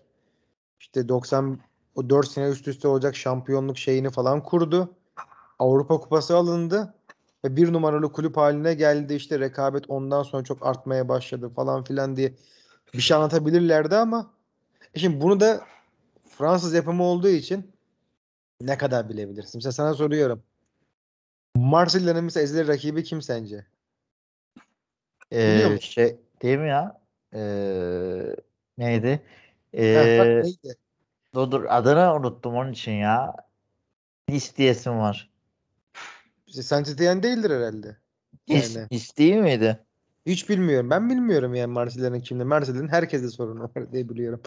[0.80, 1.60] işte 90
[1.96, 4.96] o 4 sene üst üste olacak şampiyonluk şeyini falan kurdu.
[5.60, 6.93] Avrupa Kupası alındı
[7.45, 9.13] ve bir numaralı kulüp haline geldi.
[9.13, 12.34] İşte rekabet ondan sonra çok artmaya başladı falan filan diye
[12.93, 14.34] bir şey anlatabilirlerdi ama
[14.93, 15.62] e şimdi bunu da
[16.30, 17.71] Fransız yapımı olduğu için
[18.62, 19.52] ne kadar bilebilirsin?
[19.58, 20.43] Mesela sana soruyorum.
[21.56, 23.65] Marsilya'nın mesela ezeli rakibi kim sence?
[25.34, 27.02] Ee, şey değil mi ya?
[27.34, 28.36] Ee,
[28.78, 29.21] neydi?
[29.73, 30.78] Bak Ee, neydi?
[31.34, 33.36] dur, dur adını unuttum onun için ya.
[34.30, 35.30] Nice diyesim var.
[36.47, 37.97] İşte Saint Etienne değildir herhalde.
[38.47, 39.79] Yani Nice değil miydi?
[40.25, 40.89] hiç bilmiyorum.
[40.89, 42.43] Ben bilmiyorum yani Marsilya'nın kimde.
[42.43, 44.41] Marsilya'nın herkeste sorunu var diye biliyorum.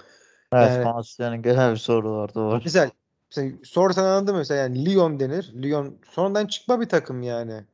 [0.52, 2.60] Evet, Yani Marsilya'nın genel bir soru var doğru.
[2.64, 2.90] Mesela,
[3.36, 4.38] mesela sorsan anladın mı?
[4.38, 5.52] Mesela yani Lyon denir.
[5.62, 7.64] Lyon sonradan çıkma bir takım yani.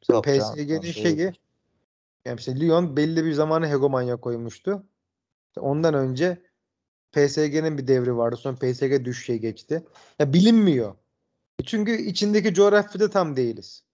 [0.00, 0.22] Mesela.
[0.22, 4.86] PSG'nin şeyi yani mesela Lyon belli bir zamanı hegemonya koymuştu.
[5.56, 6.42] Ondan önce
[7.12, 8.36] PSG'nin bir devri vardı.
[8.36, 9.84] Sonra PSG düşüşe geçti.
[10.18, 10.94] Ya bilinmiyor.
[11.66, 13.84] Çünkü içindeki coğrafyada tam değiliz.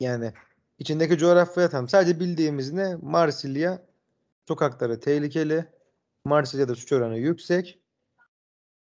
[0.00, 0.32] Yani
[0.78, 1.88] içindeki coğrafyada tam.
[1.88, 2.96] Sadece bildiğimiz ne?
[3.02, 3.82] Marsilya
[4.48, 5.66] sokakları tehlikeli.
[6.24, 7.78] Marsilya'da suç oranı yüksek.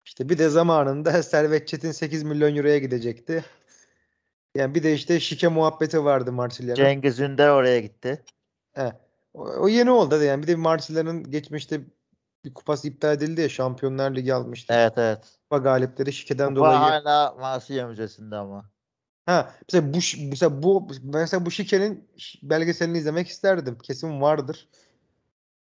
[0.06, 3.46] İşte bir de zamanında Servet Çetin 8 milyon euroya gidecekti.
[4.56, 6.76] Yani bir de işte şike muhabbeti vardı Marsilya'nın.
[6.76, 8.24] Cengiz Ünder oraya gitti.
[8.74, 8.94] He.
[9.34, 11.82] O, o yeni oldu da yani bir de Marsilya'nın geçmişte
[12.46, 14.74] bir kupası iptal edildi ya Şampiyonlar Ligi almıştı.
[14.74, 15.40] Evet evet.
[15.44, 16.80] Kupa galipleri şikeden Kupa dolayı.
[16.80, 18.70] hala Marsilya Müzesi'nde ama.
[19.26, 19.98] Ha mesela bu
[20.30, 22.10] mesela bu mesela bu şikenin
[22.44, 23.78] belgeselini izlemek isterdim.
[23.78, 24.70] Kesin vardır.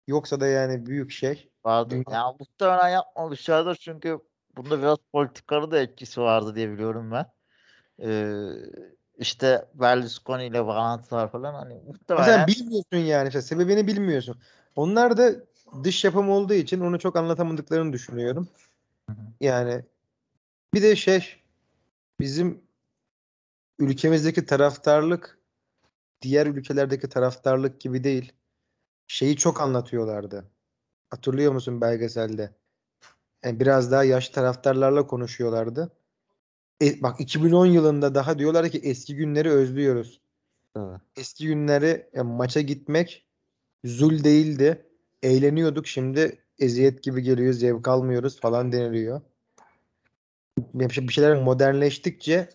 [0.07, 1.51] Yoksa da yani büyük şey.
[1.65, 2.03] Vardı.
[2.11, 4.19] Ya muhtemelen yapmamışlardır çünkü
[4.57, 7.25] bunda biraz politikanın da etkisi vardı diye biliyorum ben.
[8.03, 8.49] Ee,
[9.17, 14.41] işte Berlusconi ile bağlantılar falan hani Mesela muhtemelen bilmiyorsun yani işte sebebini bilmiyorsun.
[14.75, 15.31] Onlar da
[15.83, 18.47] dış yapım olduğu için onu çok anlatamadıklarını düşünüyorum.
[19.41, 19.85] Yani
[20.73, 21.35] bir de şey
[22.19, 22.61] bizim
[23.79, 25.39] ülkemizdeki taraftarlık
[26.21, 28.33] diğer ülkelerdeki taraftarlık gibi değil.
[29.07, 30.45] Şeyi çok anlatıyorlardı.
[31.09, 32.55] Hatırlıyor musun belgeselde?
[33.43, 35.91] Yani biraz daha yaş taraftarlarla konuşuyorlardı.
[36.81, 40.21] E, bak 2010 yılında daha diyorlar ki eski günleri özlüyoruz.
[40.73, 40.99] Tabii.
[41.15, 43.27] Eski günleri yani maça gitmek
[43.83, 44.88] zul değildi.
[45.23, 45.87] Eğleniyorduk.
[45.87, 47.53] Şimdi eziyet gibi geliyor.
[47.53, 49.21] Zevk almıyoruz falan deniliyor.
[50.91, 52.49] Şey- bir şeyler modernleştikçe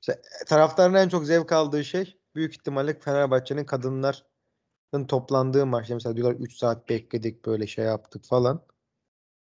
[0.00, 5.90] işte taraftarın en çok zevk aldığı şey büyük ihtimalle Fenerbahçe'nin kadınların toplandığı maç.
[5.90, 8.62] Mesela diyorlar 3 saat bekledik böyle şey yaptık falan.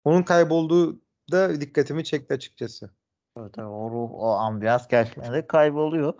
[0.03, 2.89] Onun kaybolduğu da dikkatimi çekti açıkçası.
[3.37, 6.13] Evet, o ruh, o ambiyans gerçekten kayboluyor.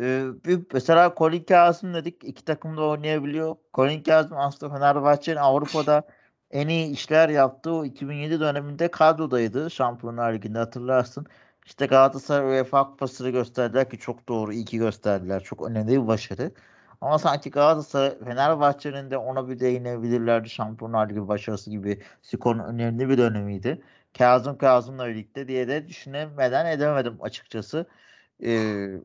[0.00, 0.26] Ee,
[0.72, 2.24] mesela Colin Kazım dedik.
[2.24, 3.56] iki takım da oynayabiliyor.
[3.74, 6.02] Colin Kazım aslında Fenerbahçe'nin Avrupa'da
[6.50, 9.70] en iyi işler yaptığı o 2007 döneminde kadrodaydı.
[9.70, 11.26] Şampiyonlar Ligi'nde hatırlarsın.
[11.66, 14.52] İşte Galatasaray UEFA Kupası'nı gösterdiler ki çok doğru.
[14.52, 15.42] iyi ki gösterdiler.
[15.44, 16.52] Çok önemli bir başarı.
[17.00, 20.50] Ama sanki Galatasaray Fenerbahçe'nin de ona bir değinebilirlerdi.
[20.50, 23.82] Şampiyonlar Ligi başarısı gibi skorun önemli bir dönemiydi.
[24.18, 27.86] Kazım Kazım'la birlikte diye de düşünemeden edemedim açıkçası.
[28.44, 29.00] Ee,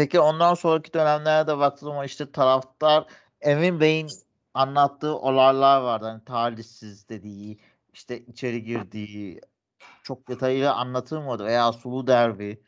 [0.00, 3.06] peki ondan sonraki dönemlerde baktığım zaman işte taraftar
[3.40, 4.08] Emin Bey'in
[4.54, 6.06] anlattığı olaylar vardı.
[6.06, 7.58] Hani talihsiz dediği,
[7.92, 9.40] işte içeri girdiği
[10.02, 12.62] çok detaylı anlatılmadı veya sulu derbi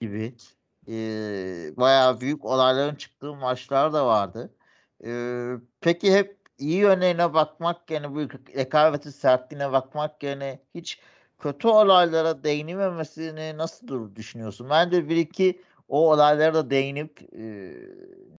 [0.00, 0.36] gibi
[0.88, 0.92] e,
[1.76, 4.54] bayağı büyük olayların çıktığı maçlar da vardı.
[5.04, 5.10] E,
[5.80, 8.20] peki hep iyi yönlerine bakmak yani bu
[8.56, 11.00] rekabetin sertliğine bakmak yerine hiç
[11.38, 14.70] kötü olaylara değinilmemesini nasıl düşünüyorsun?
[14.70, 17.72] Bence bir iki o olaylara da değinip e,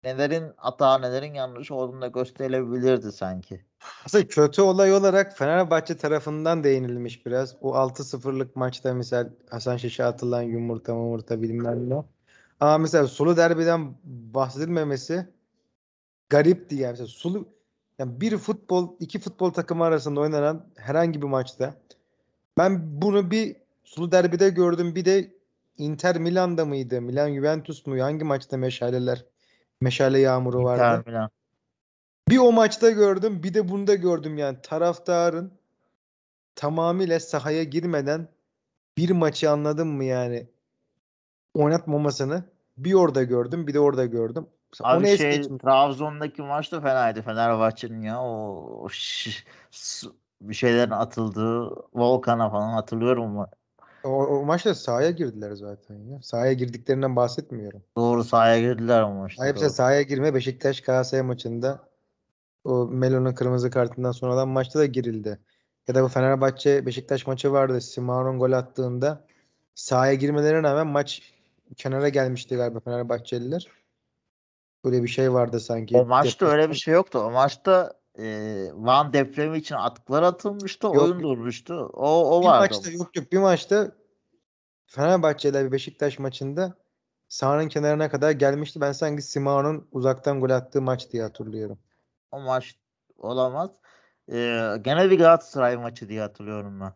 [0.03, 3.61] nelerin hata nelerin yanlış olduğunu da gösterilebilirdi sanki.
[4.05, 7.55] Aslında kötü olay olarak Fenerbahçe tarafından değinilmiş biraz.
[7.61, 12.03] O 6-0'lık maçta misal Hasan Şiş'e atılan yumurta yumurta bilmem ne.
[12.59, 15.27] Ama mesela Sulu derbiden bahsedilmemesi
[16.29, 16.91] garipti yani.
[16.91, 17.45] Mesela Sulu
[17.99, 21.73] yani bir futbol, iki futbol takımı arasında oynanan herhangi bir maçta
[22.57, 24.95] ben bunu bir Sulu derbide gördüm.
[24.95, 25.36] Bir de
[25.77, 27.01] Inter Milan'da mıydı?
[27.01, 28.01] Milan Juventus mu?
[28.01, 29.25] Hangi maçta meşaleler?
[29.81, 30.83] Meşale yağmuru vardı.
[30.83, 31.29] Inter Milan.
[32.29, 35.51] Bir o maçta gördüm, bir de bunda gördüm yani taraftarın
[36.55, 38.27] tamamıyla sahaya girmeden
[38.97, 40.47] bir maçı anladın mı yani
[41.53, 42.43] oynatmamasını
[42.77, 44.47] bir orada gördüm, bir de orada gördüm.
[44.81, 48.21] Abi Onu şey Trabzon'daki maç da fenaydı Fenerbahçe'nin ya.
[48.21, 48.27] O,
[48.83, 48.87] o
[50.41, 53.47] bir şeylerin atıldığı Volkan'a falan hatırlıyorum mu?
[54.03, 56.21] O, o maçta sahaya girdiler zaten ya.
[56.21, 57.83] Sahaya girdiklerinden bahsetmiyorum.
[57.97, 59.45] Doğru sahaya girdiler o maçta.
[59.45, 61.79] Hepsi sahaya girme Beşiktaş Galatasaray maçında
[62.63, 65.39] o Melo'nun kırmızı kartından sonradan maçta da girildi.
[65.87, 67.81] Ya da bu Fenerbahçe Beşiktaş maçı vardı.
[67.81, 69.25] Simanon gol attığında
[69.75, 71.33] sahaya girmelerine rağmen maç
[71.77, 73.67] kenara gelmişti galiba Fenerbahçeliler.
[74.85, 75.97] Böyle bir şey vardı sanki.
[75.97, 76.49] O maçta Depresyon.
[76.49, 77.19] öyle bir şey yoktu.
[77.19, 78.25] O maçta e,
[78.73, 80.87] Van depremi için atkılar atılmıştı.
[80.87, 81.89] Yok, oyun durmuştu.
[81.93, 82.59] O, o bir vardı.
[82.59, 83.91] Maçta, yok yok bir maçta
[84.85, 86.77] Fenerbahçe bir Beşiktaş maçında
[87.29, 88.81] sahanın kenarına kadar gelmişti.
[88.81, 91.79] Ben sanki Simao'nun uzaktan gol attığı maç diye hatırlıyorum.
[92.31, 92.75] O maç
[93.17, 93.69] olamaz.
[94.31, 96.93] Ee, gene bir Galatasaray maçı diye hatırlıyorum ben.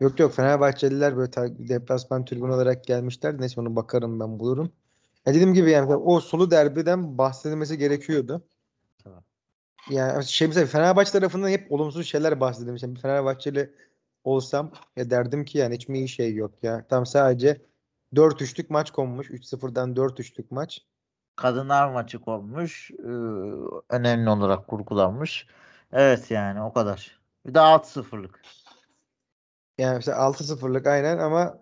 [0.00, 1.30] Yok yok Fenerbahçeliler böyle
[1.68, 3.40] deplasman tribün olarak gelmişler.
[3.40, 4.72] Neyse onu bakarım ben bulurum.
[5.26, 8.44] Ya dediğim gibi yani o sulu derbiden bahsedilmesi gerekiyordu.
[9.90, 12.82] Yani şey mesela Fenerbahçe tarafından hep olumsuz şeyler bahsedilmiş.
[12.82, 13.74] Yani bir Fenerbahçeli
[14.24, 16.86] olsam ya derdim ki yani hiç mi iyi şey yok ya.
[16.88, 17.62] Tam sadece
[18.14, 19.30] 4-3'lük maç konmuş.
[19.30, 20.80] 3-0'dan 4-3'lük maç.
[21.36, 22.90] Kadınlar maçı konmuş.
[22.90, 23.04] Ee,
[23.90, 25.46] önemli olarak kurgulanmış.
[25.92, 27.20] Evet yani o kadar.
[27.46, 28.40] Bir de 6-0'lık.
[29.78, 31.58] Yani mesela 6-0'lık aynen ama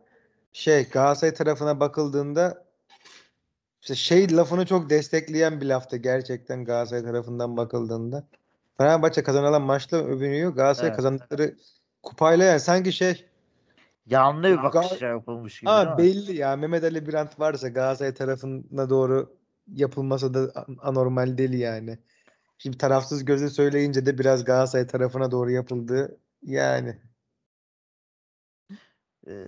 [0.53, 2.63] şey Galatasaray tarafına bakıldığında
[3.85, 8.25] işte şey lafını çok destekleyen bir laftı gerçekten Galatasaray tarafından bakıldığında.
[8.79, 10.55] Fenerbahçe kazanılan maçla övünüyor.
[10.55, 10.97] Galatasaray evet.
[10.97, 11.57] kazandıkları
[12.03, 13.27] kupayla yani sanki şey
[14.07, 15.70] yanlı bir bakış Gal- yapılmış gibi.
[15.70, 19.37] Aa, belli ya Mehmet Ali Birant varsa Galatasaray tarafına doğru
[19.73, 21.99] yapılmasa da anormal değil yani.
[22.59, 26.99] Şimdi tarafsız gözle söyleyince de biraz Galatasaray tarafına doğru yapıldı yani.
[29.27, 29.47] Ee,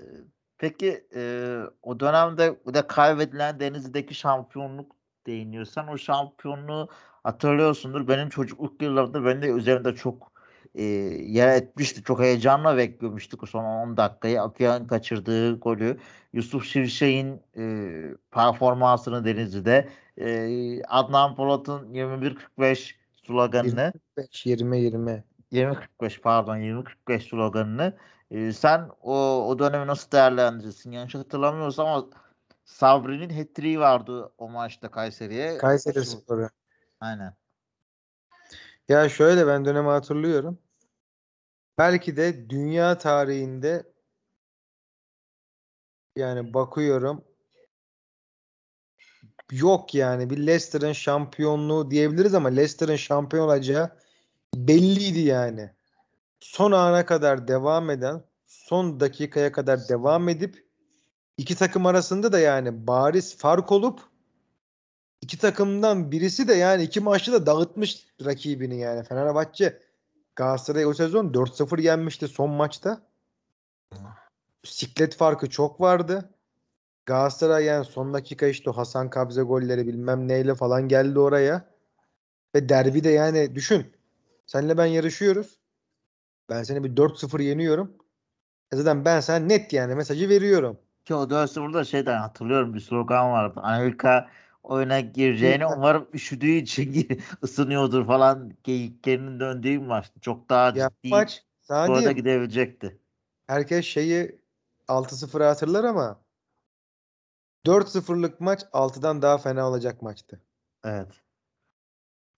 [0.59, 6.89] peki e, o dönemde de kaybedilen Denizli'deki şampiyonluk değiniyorsan o şampiyonluğu
[7.23, 8.09] hatırlıyorsundur.
[8.09, 10.33] Benim çocukluk yıllarında ben de üzerinde çok
[10.75, 12.03] e, yer etmişti.
[12.03, 14.43] Çok heyecanla beklemiştik son 10 dakikayı.
[14.43, 15.99] Akıyan kaçırdığı golü.
[16.33, 17.65] Yusuf Şirşey'in e,
[18.31, 19.89] performansını Denizli'de.
[20.19, 22.95] E, Adnan Polat'ın 21-45
[23.27, 27.97] sloganını 20-20 20-45 pardon 20-45 sloganını
[28.31, 30.91] e, sen o, o dönemi nasıl değerlendirirsin?
[30.91, 32.07] Yanlış hatırlamıyorsam ama
[32.65, 35.59] Sabri'nin hat vardı o maçta Kayseri'ye.
[35.59, 36.49] Kayseri Spor'u.
[37.01, 37.35] Aynen.
[38.89, 40.59] Ya şöyle ben dönemi hatırlıyorum.
[41.79, 43.93] Belki de dünya tarihinde
[46.17, 47.25] yani bakıyorum
[49.53, 53.99] yok yani bir Leicester'ın şampiyonluğu diyebiliriz ama Leicester'ın şampiyon olacağı
[54.55, 55.76] belliydi yani.
[56.41, 60.67] Son ana kadar devam eden, son dakikaya kadar devam edip
[61.37, 64.01] iki takım arasında da yani bariz fark olup
[65.21, 69.05] iki takımdan birisi de yani iki maçta da dağıtmış rakibini yani.
[69.05, 69.83] Fenerbahçe
[70.37, 73.01] Galatasaray o sezon 4-0 yenmişti son maçta.
[74.65, 76.31] Siklet farkı çok vardı.
[77.07, 81.71] Galatasaray yani son dakika işte Hasan Kabze golleri bilmem neyle falan geldi oraya.
[82.55, 83.93] Ve derbi de yani düşün.
[84.47, 85.59] Senle ben yarışıyoruz.
[86.49, 87.99] Ben seni bir 4-0 yeniyorum.
[88.73, 90.81] E zaten ben sana net yani mesajı veriyorum.
[91.05, 93.61] Ki o 4-0'da şeyden hatırlıyorum bir slogan vardı.
[93.63, 94.31] Amerika
[94.63, 97.09] oyuna gireceğini umarım üşüdüğü için
[97.43, 100.13] ısınıyordur falan geyiklerinin döndüğü maç.
[100.21, 102.99] Çok daha Ya ciddi maç skorda gidebilecekti.
[103.47, 104.41] herkes şeyi
[104.89, 106.25] 6-0'ı hatırlar ama
[107.67, 110.43] 4-0'lık maç 6'dan daha fena olacak maçtı.
[110.85, 111.23] Evet.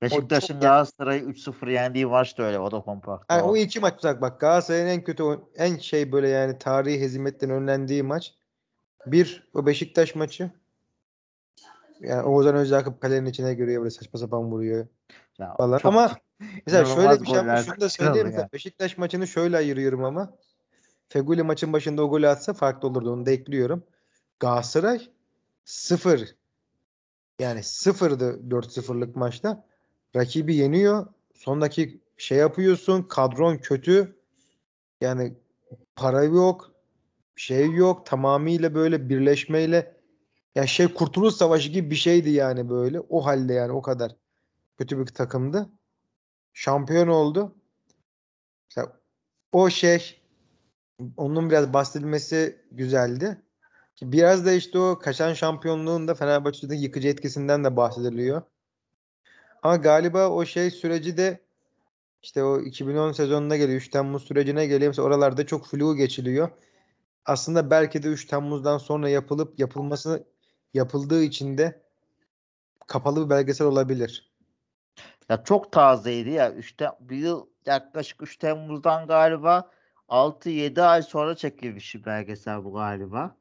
[0.02, 2.58] Beşiktaş'ın Galatasaray'ı 3-0 yendiği maç da öyle.
[2.58, 3.32] O da kompakt.
[3.32, 5.24] Yani o iki maç bak bak Galatasaray'ın en kötü
[5.56, 8.34] en şey böyle yani tarihi hezimetten önlendiği maç.
[9.06, 10.50] Bir o Beşiktaş maçı.
[12.00, 14.86] Yani Oğuzhan Özyakıp kalenin içine giriyor böyle saçma sapan vuruyor
[15.38, 15.78] Ya falan.
[15.78, 16.16] çok Ama
[16.66, 18.30] mesela şöyle bir şey goller şunu da söyleyeyim.
[18.30, 18.48] ya.
[18.52, 20.30] Beşiktaş maçını şöyle ayırıyorum ama.
[21.08, 23.12] Feguli maçın başında o golü atsa farklı olurdu.
[23.12, 23.82] Onu da ekliyorum.
[24.40, 25.00] Galatasaray
[25.64, 26.34] sıfır.
[27.38, 29.64] Yani sıfırdı 4-0'lık maçta.
[30.16, 31.06] Rakibi yeniyor.
[31.34, 33.02] Sondaki şey yapıyorsun.
[33.02, 34.16] Kadron kötü.
[35.00, 35.34] Yani
[35.96, 36.72] para yok.
[37.36, 38.06] Şey yok.
[38.06, 39.96] Tamamıyla böyle birleşmeyle
[40.54, 43.00] ya şey Kurtuluş Savaşı gibi bir şeydi yani böyle.
[43.00, 44.16] O halde yani o kadar
[44.78, 45.70] kötü bir takımdı.
[46.52, 47.54] Şampiyon oldu.
[48.70, 49.00] Mesela
[49.52, 50.22] o şey
[51.16, 53.42] onun biraz bahsedilmesi güzeldi.
[54.02, 58.42] Biraz da işte o kaçan şampiyonluğun da Fenerbahçe'de yıkıcı etkisinden de bahsediliyor.
[59.62, 61.40] Ama galiba o şey süreci de
[62.22, 63.78] işte o 2010 sezonuna geliyor.
[63.78, 64.90] 3 Temmuz sürecine geliyor.
[64.90, 66.48] Mesela oralarda çok flu geçiliyor.
[67.24, 70.26] Aslında belki de 3 Temmuz'dan sonra yapılıp yapılması
[70.74, 71.82] yapıldığı için de
[72.86, 74.32] kapalı bir belgesel olabilir.
[75.28, 76.52] Ya çok tazeydi ya.
[76.52, 79.70] Üçte, bir yıl yaklaşık 3 Temmuz'dan galiba
[80.08, 83.36] 6-7 ay sonra çekilmiş bir belgesel bu galiba.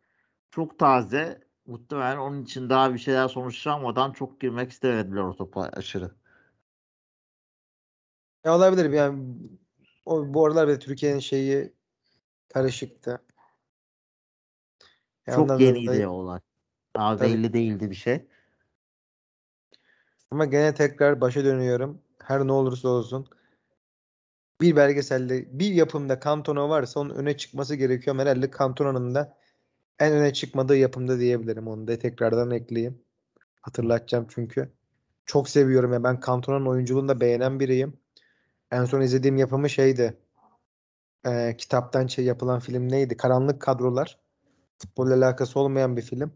[0.52, 1.47] Çok taze.
[1.68, 6.12] Muhtemelen onun için daha bir şeyler sonuçlanmadan çok girmek istemediler o topa aşırı.
[8.46, 9.36] Ya olabilir yani
[10.06, 11.74] o, bu aralar bir Türkiye'nin şeyi
[12.54, 13.22] karışıktı.
[15.28, 16.40] Ya ondan Çok yeniydi ya olay.
[16.96, 17.34] Daha Tabii.
[17.34, 18.28] belli değildi bir şey.
[20.32, 22.02] Ama gene tekrar başa dönüyorum.
[22.24, 23.28] Her ne olursa olsun.
[24.62, 28.18] Bir belgeselde, bir yapımda Cantona varsa onun öne çıkması gerekiyor.
[28.18, 29.37] Herhalde Cantona'nın da
[30.00, 31.68] en öne çıkmadığı yapımda diyebilirim.
[31.68, 33.02] Onu da tekrardan ekleyeyim.
[33.62, 34.70] Hatırlatacağım çünkü.
[35.26, 36.04] Çok seviyorum ya.
[36.04, 37.98] Ben Cantona'nın oyunculuğunu da beğenen biriyim.
[38.72, 40.18] En son izlediğim yapımı şeydi.
[41.26, 43.18] Ee, kitaptan şey yapılan film neydi?
[43.18, 44.20] Karanlık Kadrolar.
[44.78, 46.32] Futbolla alakası olmayan bir film.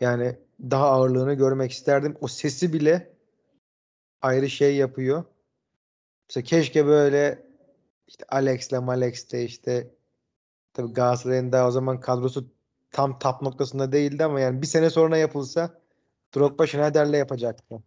[0.00, 2.16] Yani daha ağırlığını görmek isterdim.
[2.20, 3.12] O sesi bile
[4.22, 5.24] ayrı şey yapıyor.
[6.28, 7.42] Mesela keşke böyle
[8.06, 9.90] işte Alex'le Malex'te işte
[10.74, 12.48] tabii Galatasaray'ın daha o zaman kadrosu
[12.90, 15.80] tam tap noktasında değildi ama yani bir sene sonra yapılsa
[16.36, 17.82] Drogba Schneider'le yapacaktı.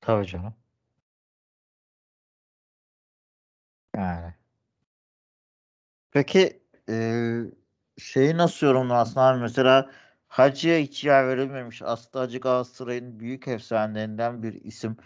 [0.00, 0.54] Tabii canım.
[3.96, 4.34] Yani.
[6.10, 7.44] Peki eee
[7.98, 9.40] şeyi nasıl yorumlarsın abi?
[9.40, 9.90] Mesela
[10.28, 11.82] Hacı'ya hiç yer verilmemiş.
[11.82, 14.96] Aslında Hacı Galatasaray'ın büyük efsanelerinden bir isim.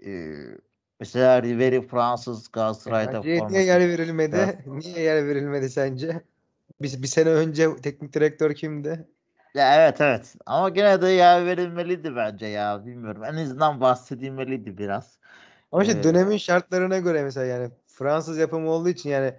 [0.00, 0.58] Eee,
[1.00, 3.66] mesela Ribery Fransız Galatasaray'da niye forması.
[3.66, 4.58] yer verilmedi?
[4.66, 6.22] Niye yer verilmedi sence?
[6.82, 9.08] Bir, bir sene önce teknik direktör kimdi?
[9.54, 10.34] Ya evet evet.
[10.46, 12.86] Ama gene de yer verilmeliydi bence ya.
[12.86, 13.24] Bilmiyorum.
[13.24, 15.18] En azından bahsedilmeliydi biraz.
[15.72, 19.34] Ama işte Ee, dönemin şartlarına göre mesela yani Fransız yapımı olduğu için yani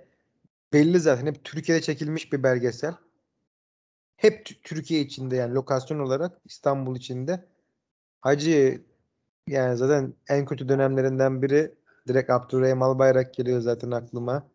[0.74, 2.94] belli zaten hep Türkiye'de çekilmiş bir belgesel.
[4.18, 7.46] Hep Tü- Türkiye içinde yani lokasyon olarak İstanbul içinde.
[8.22, 8.82] Hacı
[9.48, 11.76] yani zaten en kötü dönemlerinden biri
[12.08, 14.48] direkt Abdurrahim Albayrak geliyor zaten aklıma.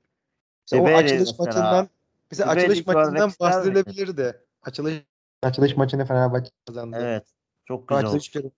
[0.72, 1.44] Mesela o açılış mesela.
[1.44, 1.88] maçından
[2.30, 4.40] mesela Ribery'i açılış maçından bahsedilebilirdi.
[4.62, 4.94] Açılış
[5.42, 6.96] açılış maçını Fenerbahçe kazandı.
[7.00, 7.26] Evet.
[7.64, 8.08] Çok güzel oldu.
[8.08, 8.52] açılış görüp-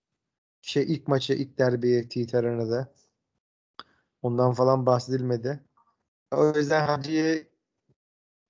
[0.62, 2.92] şey ilk maçı ilk derbiyi TT Arena'da.
[4.22, 5.60] Ondan falan bahsedilmedi.
[6.32, 7.48] O yüzden Hacı'yı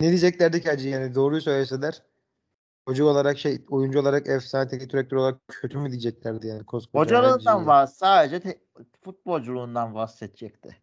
[0.01, 2.03] ne diyeceklerdi ki Hacı yani doğruyu söyleseler
[2.89, 7.66] hoca olarak şey oyuncu olarak efsane teknik direktör olarak kötü mü diyeceklerdi yani koskoca Hocalığından
[7.66, 7.87] var.
[7.87, 8.61] Sadece te-
[9.05, 10.76] futbolculuğundan bahsedecekti.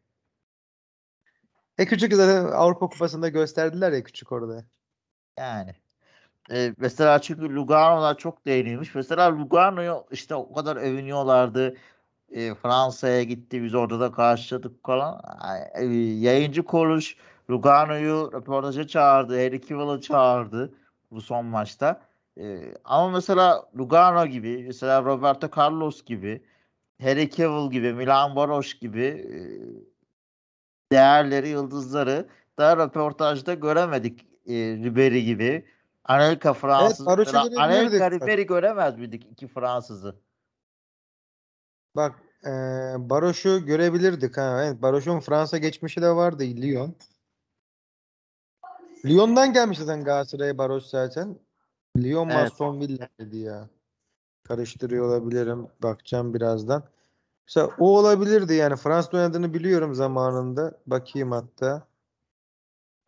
[1.78, 4.66] E küçük zaten Avrupa Kupası'nda gösterdiler ya küçük orada.
[5.40, 5.76] Yani.
[6.52, 8.96] E, mesela çünkü Lugano'lar çok değinilmiş.
[8.96, 11.78] Mesela Lugano'yu işte o kadar övünüyorlardı.
[12.32, 13.64] E, Fransa'ya gitti.
[13.64, 15.22] Biz orada da karşıladık falan.
[15.76, 17.16] E, yayıncı kuruluş
[17.50, 19.34] Lugano'yu röportaja çağırdı.
[19.34, 20.74] Harry Kewell'ı çağırdı
[21.12, 22.02] bu son maçta.
[22.38, 26.42] E, ama mesela Lugano gibi, mesela Roberto Carlos gibi,
[27.02, 29.36] Harry Cavill gibi, Milan Baroş gibi e,
[30.92, 32.28] değerleri, yıldızları
[32.60, 34.22] da röportajda göremedik.
[34.48, 35.66] E, Ribery gibi.
[36.04, 37.08] Anelka Fransız.
[37.08, 38.12] Evet, Mesela Anelka.
[38.12, 40.16] Ribery göremez miydik iki Fransızı?
[41.96, 42.50] Bak e,
[42.98, 44.64] Baroş'u görebilirdik ha.
[44.66, 46.96] Evet, Baroş'un Fransa geçmişi de vardı Lyon.
[49.06, 51.40] Lyon'dan gelmiş zaten Galatasaray'a Baroş zaten.
[51.98, 52.46] Lyon Evet.
[52.52, 53.70] Aston Villa dedi ya.
[54.44, 55.68] Karıştırıyor olabilirim.
[55.84, 56.84] Bakacağım birazdan.
[57.48, 58.76] Mesela o olabilirdi yani.
[58.76, 60.80] Fransa'da oynadığını biliyorum zamanında.
[60.88, 61.88] Bakayım hatta.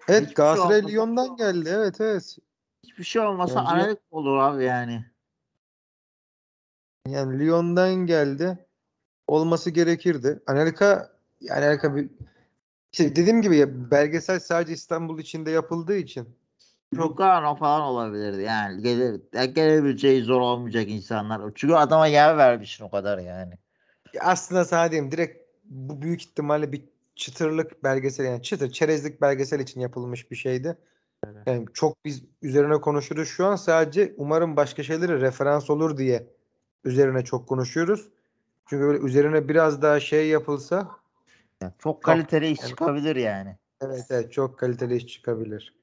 [0.08, 1.70] Evet Hiçbir şey Galatasaray olmasa- Lyon'dan geldi.
[1.74, 2.38] Evet evet.
[2.84, 5.06] Hiçbir şey olmasa Bence- olur abi yani.
[7.08, 8.66] Yani Lyon'dan geldi.
[9.28, 10.40] Olması gerekirdi.
[10.48, 11.14] Anelka
[11.52, 12.10] Anelka bir
[12.94, 16.30] işte dediğim gibi ya, belgesel sadece İstanbul içinde yapıldığı için
[16.98, 18.84] Lugano falan olabilirdi yani.
[18.84, 21.42] Gelir, ya gelebileceği zor olmayacak insanlar.
[21.56, 23.54] Çünkü adama yer vermişsin o kadar yani.
[24.14, 26.82] Ya aslında sana diyeyim direkt bu büyük ihtimalle bir
[27.16, 30.78] çıtırlık belgesel yani çıtır çerezlik belgesel için yapılmış bir şeydi.
[31.46, 36.28] Yani çok biz üzerine konuşuruz şu an sadece umarım başka şeylere referans olur diye
[36.84, 38.10] üzerine çok konuşuyoruz.
[38.66, 41.03] Çünkü böyle üzerine biraz daha şey yapılsa
[41.64, 43.58] Yani çok kaliteli iş çıkabilir yani.
[43.82, 45.74] evet evet çok kaliteli iş çıkabilir.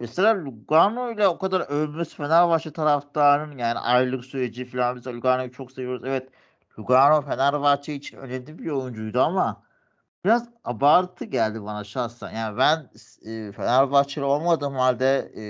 [0.00, 5.72] Mesela Lugano ile o kadar övülmesi Fenerbahçe taraftarının yani ayrılık süreci falan biz Lugano'yu çok
[5.72, 6.02] seviyoruz.
[6.04, 6.28] Evet
[6.78, 9.62] Lugano Fenerbahçe için önemli bir oyuncuydu ama
[10.24, 12.30] biraz abartı geldi bana şahsen.
[12.30, 12.90] Yani ben
[13.30, 15.44] e, Fenerbahçeli olmadığım halde e,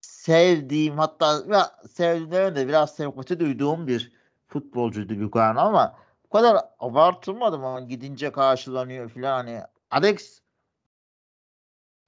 [0.00, 4.12] sevdiğim hatta ya, sevdiğim de biraz sempati duyduğum bir
[4.48, 5.96] futbolcuydu Lugano ama
[6.28, 10.40] bu kadar abartılmadı ama gidince karşılanıyor falan hani Alex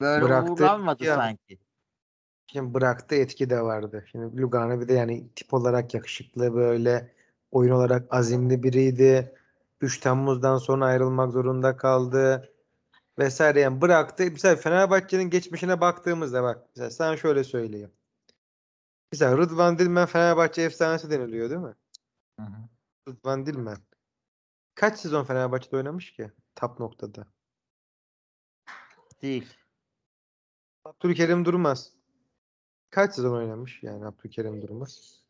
[0.01, 1.15] böyle Bıraktı uğurlanmadı ya.
[1.15, 1.59] sanki.
[2.47, 4.05] Şimdi bıraktığı etki de vardı.
[4.11, 7.13] Şimdi Lugano bir de yani tip olarak yakışıklı böyle
[7.51, 9.35] oyun olarak azimli biriydi.
[9.81, 12.53] 3 Temmuz'dan sonra ayrılmak zorunda kaldı.
[13.19, 14.25] Vesaire yani bıraktı.
[14.33, 17.91] Mesela Fenerbahçe'nin geçmişine baktığımızda bak mesela sana şöyle söyleyeyim.
[19.13, 21.75] Mesela Rıdvan Dilmen Fenerbahçe efsanesi deniliyor değil mi?
[22.41, 22.69] Hı hı.
[23.09, 23.77] Rıdvan Dilmen.
[24.81, 26.31] Kaç sezon Fenerbahçe'de oynamış ki?
[26.55, 27.27] Tap noktada.
[29.23, 29.55] Değil.
[30.85, 31.93] Abdülkerim Durmaz.
[32.91, 35.23] Kaç sezon oynamış yani Abdülkerim Durmaz?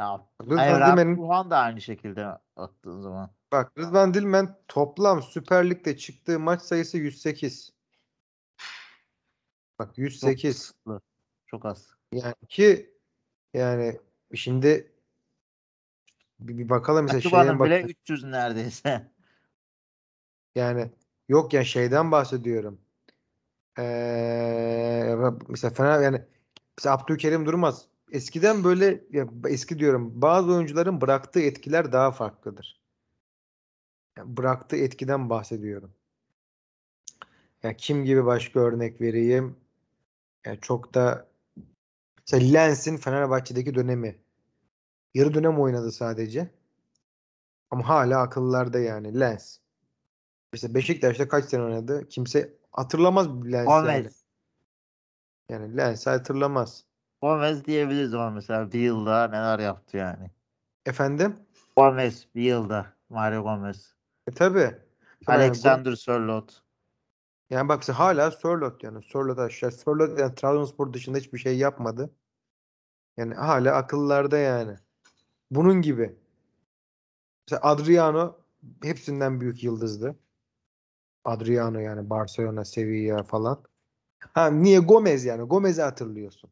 [0.00, 3.30] Ya, Dilmen'in Turhan da aynı şekilde baktığın zaman.
[3.52, 7.72] Bak Rıdvan Dilmen toplam Süper Lig'de çıktığı maç sayısı 108.
[9.78, 10.58] Bak Çok 108.
[10.58, 11.00] kısıtlı.
[11.46, 11.90] Çok az.
[12.12, 12.98] Yani ki
[13.54, 14.00] yani
[14.34, 14.97] şimdi
[16.40, 19.10] bir, bir bakalım mesela Akıba'nın bak bile 300 neredeyse.
[20.54, 20.90] yani
[21.28, 22.80] yok ya şeyden bahsediyorum.
[23.78, 25.16] Ee,
[25.48, 26.22] mesela Fener yani
[26.78, 32.80] mesela Abdülkerim Durmaz eskiden böyle ya eski diyorum bazı oyuncuların bıraktığı etkiler daha farklıdır.
[34.18, 35.92] Yani bıraktığı etkiden bahsediyorum.
[37.62, 39.56] Ya kim gibi başka örnek vereyim?
[40.46, 41.28] Yani çok da
[42.20, 44.18] mesela Lens'in Fenerbahçe'deki dönemi.
[45.18, 46.50] Yarı dönem oynadı sadece.
[47.70, 49.58] Ama hala akıllarda yani Lens.
[50.52, 52.08] Mesela Beşiktaş'ta kaç sene oynadı?
[52.08, 53.64] Kimse hatırlamaz Lens yani.
[53.64, 54.24] Gomez.
[55.50, 56.84] Yani Lens hatırlamaz.
[57.22, 60.30] Gomez diyebiliriz ama mesela bir yılda neler yaptı yani.
[60.86, 61.36] Efendim?
[61.76, 62.86] Gomez bir yılda.
[63.08, 63.94] Mario Gomez.
[64.26, 64.58] E tabi.
[64.58, 64.78] Yani,
[65.26, 66.54] Alexander Sörloth.
[67.50, 69.02] yani bak hala Sörloth yani.
[69.02, 69.72] Sörloth aşağı.
[69.72, 72.10] Sörloth yani Trabzonspor dışında hiçbir şey yapmadı.
[73.16, 74.76] Yani hala akıllarda yani.
[75.50, 76.16] Bunun gibi.
[77.46, 78.36] Mesela Adriano
[78.82, 80.16] hepsinden büyük yıldızdı.
[81.24, 83.62] Adriano yani Barcelona, Sevilla falan.
[84.32, 85.42] Ha niye Gomez yani?
[85.42, 86.50] Gomez'i hatırlıyorsun.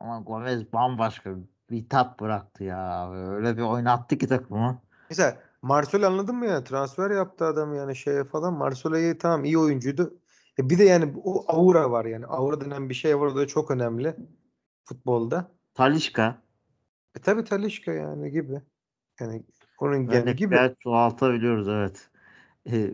[0.00, 1.30] Ama Gomez bambaşka
[1.70, 3.12] bir tat bıraktı ya.
[3.12, 4.82] Öyle bir oynattı ki takımı.
[5.10, 6.64] Mesela Marcelo anladın mı ya?
[6.64, 8.54] Transfer yaptı adam yani şeye falan.
[8.54, 10.18] Marcelo'yu tamam iyi oyuncuydu.
[10.58, 12.26] E bir de yani o aura var yani.
[12.26, 13.26] Aura denen bir şey var.
[13.26, 14.16] O da çok önemli
[14.84, 15.50] futbolda.
[15.74, 16.42] Talişka.
[17.18, 18.60] E tabii Talisca yani gibi.
[19.20, 19.42] Yani
[19.78, 20.54] onun yani gibi.
[20.54, 22.08] Örnekler çoğaltabiliyoruz evet.
[22.70, 22.90] Ee,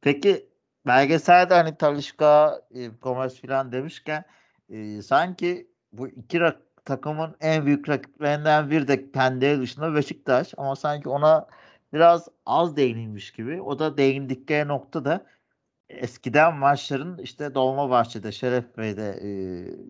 [0.00, 0.48] peki
[0.86, 4.24] belgeselde hani Talişka, e, Gomez falan demişken
[4.68, 10.76] e, sanki bu iki rak- takımın en büyük rakiplerinden biri de kendileri dışında Beşiktaş ama
[10.76, 11.46] sanki ona
[11.92, 13.62] biraz az değinilmiş gibi.
[13.62, 15.26] O da değindikleri nokta da
[15.88, 19.28] eskiden maçların işte Dolmabahçe'de, Şerefbey'de, e,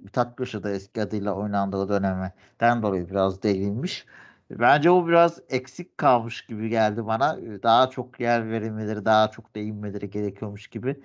[0.02, 4.06] Mithat Paşa'da eski adıyla oynandığı dönemden dolayı biraz değinilmiş.
[4.50, 7.36] Bence bu biraz eksik kalmış gibi geldi bana.
[7.62, 10.96] Daha çok yer verilmeleri, daha çok değinmeleri gerekiyormuş gibi.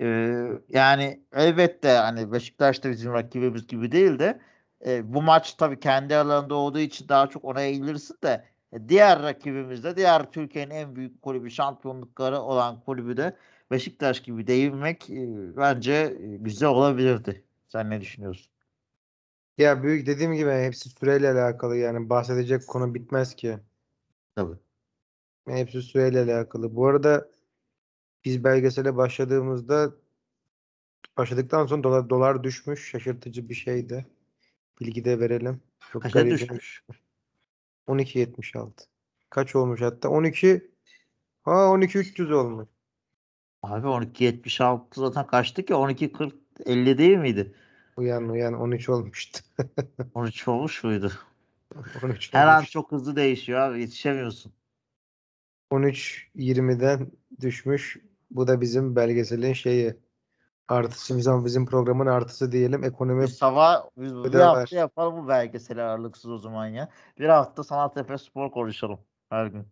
[0.00, 4.40] Ee, yani elbette hani Beşiktaş da bizim rakibimiz gibi değil de
[4.86, 8.44] e, bu maç tabii kendi alanında olduğu için daha çok ona eğilirsin de
[8.88, 13.36] diğer rakibimizde diğer Türkiye'nin en büyük kulübü şampiyonlukları olan kulübü de
[13.70, 17.44] Beşiktaş gibi değinmek e, bence e, güzel olabilirdi.
[17.68, 18.52] Sen ne düşünüyorsun?
[19.58, 23.58] Ya büyük dediğim gibi hepsi süreyle alakalı yani bahsedecek konu bitmez ki.
[24.34, 24.56] Tabii.
[25.48, 26.76] Hepsi süreyle alakalı.
[26.76, 27.30] Bu arada
[28.24, 29.94] biz belgesele başladığımızda
[31.16, 32.90] başladıktan sonra dolar, dolar düşmüş.
[32.90, 34.06] Şaşırtıcı bir şeydi.
[34.80, 35.60] Bilgi de verelim.
[35.92, 36.84] Çok Kaça düşmüş?
[37.88, 38.70] 12.76.
[39.30, 40.08] Kaç olmuş hatta?
[40.08, 40.70] 12
[41.42, 42.68] Ha 12.300 olmuş.
[43.62, 46.32] Abi 12.76 zaten kaçtı ki 12.40
[46.66, 47.54] 50 değil miydi?
[47.96, 49.40] Uyan uyan 13 olmuştu.
[50.14, 51.12] 13 olmuş muydu?
[52.02, 52.70] 13 Her an olmuş.
[52.70, 54.52] çok hızlı değişiyor abi yetişemiyorsun.
[55.70, 57.96] 13.20'den düşmüş.
[58.30, 59.96] Bu da bizim belgeselin şeyi.
[60.68, 62.84] Artısı bizim, bizim programın artısı diyelim.
[62.84, 64.70] Ekonomi Biz sabah biz bir hafta var.
[64.76, 66.88] yapalım bu belgeseli aralıksız o zaman ya.
[67.18, 69.00] Bir hafta Sanattepe Spor konuşalım
[69.30, 69.66] her gün.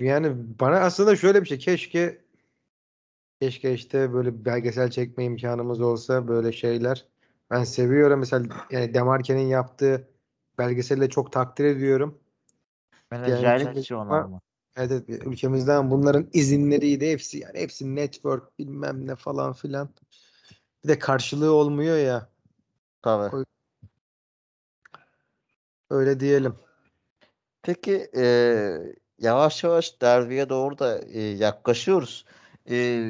[0.00, 2.24] Yani bana aslında şöyle bir şey keşke
[3.40, 7.06] keşke işte böyle belgesel çekme imkanımız olsa böyle şeyler.
[7.50, 10.08] Ben seviyorum mesela yani Demarke'nin yaptığı
[10.58, 12.18] belgeselle çok takdir ediyorum.
[13.10, 14.40] Menajerlik işi onlar mı?
[14.76, 19.88] Evet, evet, ülkemizden bunların izinleriydi hepsi yani hepsi network bilmem ne falan filan.
[20.84, 22.30] Bir de karşılığı olmuyor ya
[23.02, 23.44] Tabii.
[25.90, 26.54] Öyle diyelim.
[27.62, 28.24] Peki e,
[29.20, 32.24] yavaş yavaş derbiye doğru da e, yaklaşıyoruz.
[32.70, 33.06] E,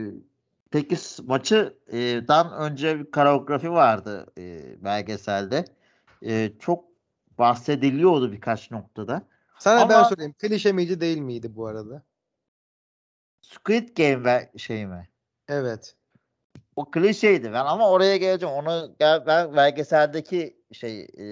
[0.70, 2.20] peki s- maçı e,
[2.52, 5.64] önce bir koreografi vardı e, belgeselde.
[6.22, 6.84] E, çok
[7.38, 9.22] bahsediliyordu birkaç noktada.
[9.58, 12.02] Sana ben Ama- sorayım klişe miydi değil miydi bu arada?
[13.42, 15.08] Squid Game ve şey mi?
[15.48, 15.96] Evet.
[16.76, 18.54] O klişeydi ben ama oraya geleceğim.
[18.54, 21.24] Onu gel, ben belgeseldeki şey e,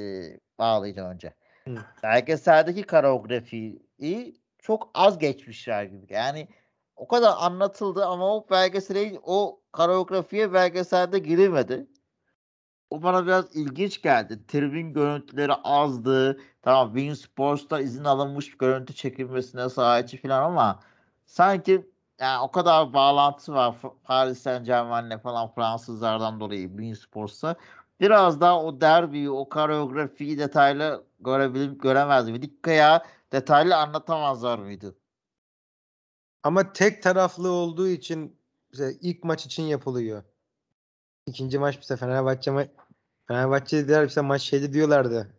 [0.59, 1.35] bağlayacağım önce.
[1.65, 1.75] Hı.
[2.03, 3.83] Belgeseldeki koreografiyi
[4.59, 6.07] çok az geçmişler gibi.
[6.13, 6.49] Yani
[6.97, 11.87] o kadar anlatıldı ama o belgesele o koreografiye belgeselde girilmedi.
[12.91, 14.47] O bana biraz ilginç geldi.
[14.49, 16.41] Tribün görüntüleri azdı.
[16.63, 20.81] Tamam Win Sports'ta izin alınmış görüntü çekilmesine sahiçi falan ama
[21.27, 21.91] sanki
[22.21, 27.57] yani o kadar bağlantısı var Paris Saint Germain'le falan Fransızlardan dolayı Bein Sports'ta.
[28.01, 32.67] Biraz daha o derbiyi, o koreografiyi detaylı görebilir, göremez miydik?
[32.69, 33.03] Veya
[33.33, 34.97] detaylı anlatamazlar mıydı?
[36.43, 38.39] Ama tek taraflı olduğu için
[39.01, 40.23] ilk maç için yapılıyor.
[41.27, 42.67] İkinci maç mesela Fenerbahçe ma
[43.29, 45.35] Fenerbahçe dediler işte maç şeydi diyorlardı.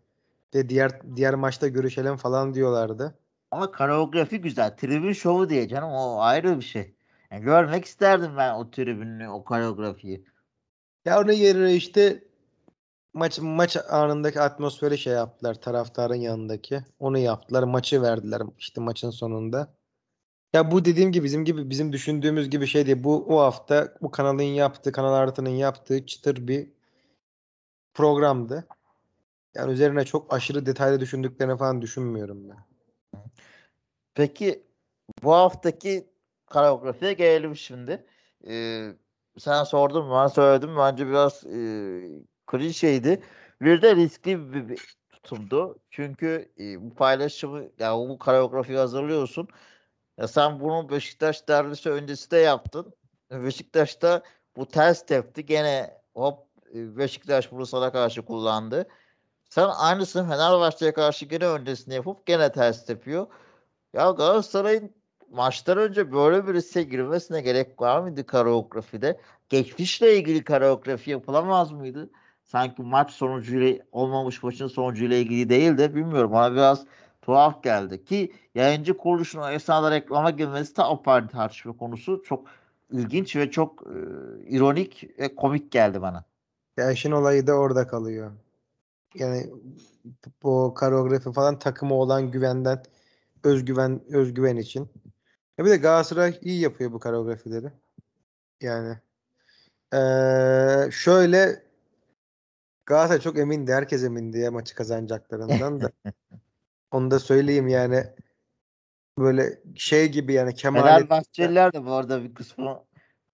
[0.54, 3.20] De diğer diğer maçta görüşelim falan diyorlardı.
[3.52, 4.78] Ama koreografi güzel.
[4.78, 6.96] Tribün şovu diye canım o ayrı bir şey.
[7.32, 10.26] Yani görmek isterdim ben o tribünü, o koreografiyi.
[11.06, 12.24] Ya onun yerine işte
[13.14, 16.82] maç maç anındaki atmosferi şey yaptılar taraftarın yanındaki.
[17.00, 17.64] Onu yaptılar.
[17.64, 19.74] Maçı verdiler işte maçın sonunda.
[20.54, 23.04] Ya bu dediğim gibi bizim gibi bizim düşündüğümüz gibi şey değil.
[23.04, 26.70] Bu o hafta bu kanalın yaptığı, Kanal Artı'nın yaptığı çıtır bir
[27.94, 28.68] programdı.
[29.56, 32.58] Yani üzerine çok aşırı detaylı düşündüklerini falan düşünmüyorum ben.
[34.16, 34.64] Peki
[35.24, 36.08] bu haftaki
[36.48, 38.06] koreografiye gelelim şimdi.
[38.48, 38.94] Ee,
[39.38, 40.78] sen sordun ben söyledim.
[40.78, 41.60] Bence biraz e,
[42.50, 43.24] klişeydi.
[43.62, 45.80] Bir de riskli bir, bir tutumdu.
[45.90, 49.48] Çünkü e, bu paylaşımı ya bu koreografiyi hazırlıyorsun.
[50.18, 52.94] Ya sen bunu Beşiktaş derbisi öncesi de yaptın.
[53.32, 54.24] Beşiktaş'ta
[54.56, 55.46] bu ters tepti.
[55.46, 56.40] Gene hop
[56.76, 58.88] e, Beşiktaş bunu sana karşı kullandı.
[59.50, 63.28] Sen aynısını Fenerbahçe'ye karşı gene öncesinde yapıp gene ters tepiyor.
[63.94, 64.96] Ya Galatasaray'ın
[65.32, 69.20] maçtan önce böyle bir riske girmesine gerek var mıydı koreografide?
[69.50, 72.10] Geçmişle ilgili koreografi yapılamaz mıydı?
[72.52, 76.32] Sanki maç sonucuyla olmamış maçın sonucuyla ilgili değil de bilmiyorum.
[76.32, 76.86] Bana biraz
[77.22, 82.24] tuhaf geldi ki yayıncı kuruluşun o esnada reklama girmesi de apayrı tartışma konusu.
[82.26, 82.48] Çok
[82.92, 83.96] ilginç ve çok e,
[84.48, 86.24] ironik ve komik geldi bana.
[86.78, 88.32] Ya işin olayı da orada kalıyor.
[89.16, 89.50] Yani
[90.44, 92.84] bu koreografi falan takıma olan güvenden
[93.44, 94.90] özgüven özgüven için.
[95.58, 97.72] Ya bir de Galatasaray iyi yapıyor bu koreografileri.
[98.62, 98.98] Yani
[99.94, 101.69] eee, şöyle
[102.90, 103.74] Galatasaray çok emindi.
[103.74, 105.92] Herkes emindi ya maçı kazanacaklarından da.
[106.92, 108.04] Onu da söyleyeyim yani
[109.18, 112.84] böyle şey gibi yani Kemalettin Fenerbahçeliler de bu arada bir kısmı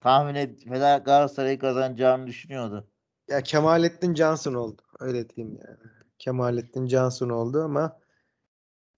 [0.01, 2.89] tahmin et Fener Galatasaray'ı kazanacağını düşünüyordu.
[3.29, 4.83] ya Kemalettin Johnson oldu.
[5.01, 5.79] Öyle diyeyim yani.
[6.19, 8.01] Kemalettin Cansın oldu ama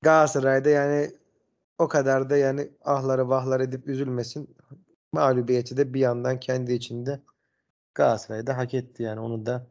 [0.03, 1.11] Galatasaray'da yani
[1.79, 4.57] o kadar da yani ahları vahlar edip üzülmesin.
[5.13, 7.21] Mağlubiyeti de bir yandan kendi içinde
[7.95, 9.67] Galatasaray'da hak etti yani onu da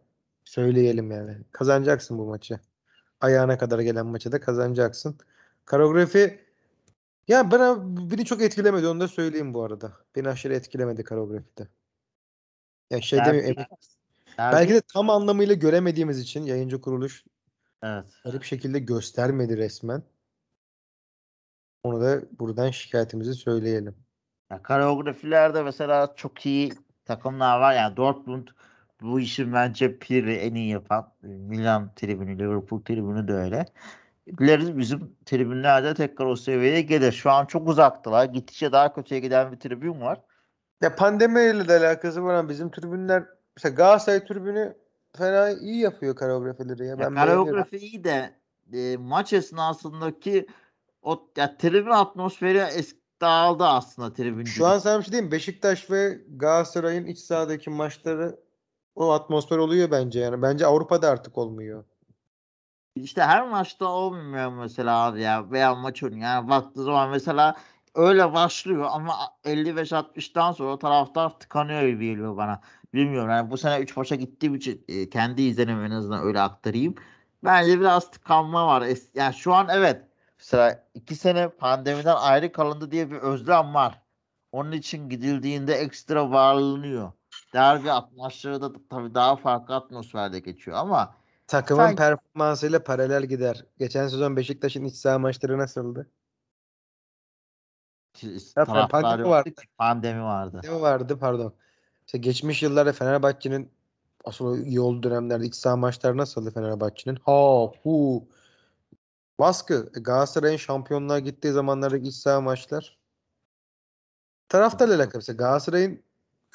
[0.46, 1.38] söyleyelim yani.
[1.52, 2.60] Kazanacaksın bu maçı.
[3.22, 5.18] Ayağına kadar gelen maçı da kazanacaksın.
[5.66, 6.46] Koreografi
[7.28, 7.78] ya bana
[8.12, 9.94] beni çok etkilemedi onu da söyleyeyim bu arada.
[10.16, 11.68] Beni aşırı etkilemedi koreografide.
[12.90, 13.66] Ya şey derbi-
[14.38, 17.26] Belki de tam anlamıyla göremediğimiz için yayıncı kuruluş
[17.84, 18.06] evet.
[18.24, 20.04] garip şekilde göstermedi resmen.
[21.84, 23.96] Onu da buradan şikayetimizi söyleyelim.
[24.52, 26.74] Ya, koreografilerde mesela çok iyi
[27.06, 27.74] takımlar var.
[27.74, 28.48] Yani Dortmund
[29.02, 31.12] bu işi bence piri en iyi yapan.
[31.22, 33.66] Milan tribünü, Liverpool tribünü de öyle.
[34.38, 37.12] Dileriz bizim tribünlerde tekrar o seviyeye gelir.
[37.12, 38.26] Şu an çok uzaktılar.
[38.26, 40.22] Gittikçe daha kötüye giden bir tribün var.
[40.82, 43.24] Ya pandemiyle de alakası var ama bizim tribünler
[43.58, 44.74] mesela Galatasaray tribünü
[45.18, 46.90] fena iyi yapıyor koreografileri ya.
[46.90, 47.44] Ya, Ben beğeniyorum.
[47.44, 48.32] koreografi iyi de
[48.74, 50.48] e, maç esnasındaki
[51.02, 54.44] o ya, tribün atmosferi eski dağıldı aslında tribün.
[54.46, 55.32] Şu an sana bir şey diyeyim?
[55.32, 58.40] Beşiktaş ve Galatasaray'ın iç sahadaki maçları
[58.96, 60.42] o atmosfer oluyor bence yani.
[60.42, 61.84] Bence Avrupa'da artık olmuyor.
[62.96, 66.18] İşte her maçta olmuyor mesela abi ya veya maç oyunu.
[66.24, 67.56] Yani baktığı zaman mesela
[67.96, 69.16] öyle başlıyor ama
[69.46, 72.62] 55-60'tan sonra taraftar tıkanıyor gibi geliyor bana.
[72.94, 76.96] Bilmiyorum yani bu sene 3 maça gittiğim için e, kendi izlenimimi en azından öyle aktarayım.
[77.44, 78.82] Bence biraz tıkanma var.
[78.82, 80.04] Es- Yani şu an evet
[80.40, 84.02] mesela 2 sene pandemiden ayrı kalındı diye bir özlem var.
[84.52, 87.12] Onun için gidildiğinde ekstra varlanıyor.
[87.54, 91.16] Derbi atmosferi da tabii daha farklı atmosferde geçiyor ama
[91.48, 93.66] Takımın Sanki- performansıyla paralel gider.
[93.78, 96.10] Geçen sezon Beşiktaş'ın iç saha maçları nasıldı?
[98.56, 99.50] Taraftar pandemi vardı.
[99.78, 100.62] Pandemi vardı.
[100.64, 101.54] Ne vardı pardon.
[102.06, 103.72] İşte geçmiş yıllarda Fenerbahçe'nin
[104.26, 107.16] asıl iyi olduğu dönemlerde iç saha maçları nasıldı Fenerbahçe'nin?
[107.16, 108.28] Ha hu.
[109.40, 109.92] Baskı.
[109.96, 112.98] E, Galatasaray'ın şampiyonluğa gittiği zamanlardaki iç saha maçlar.
[114.50, 115.16] Taraftarla alakalı.
[115.16, 116.04] Mesela Galatasaray'ın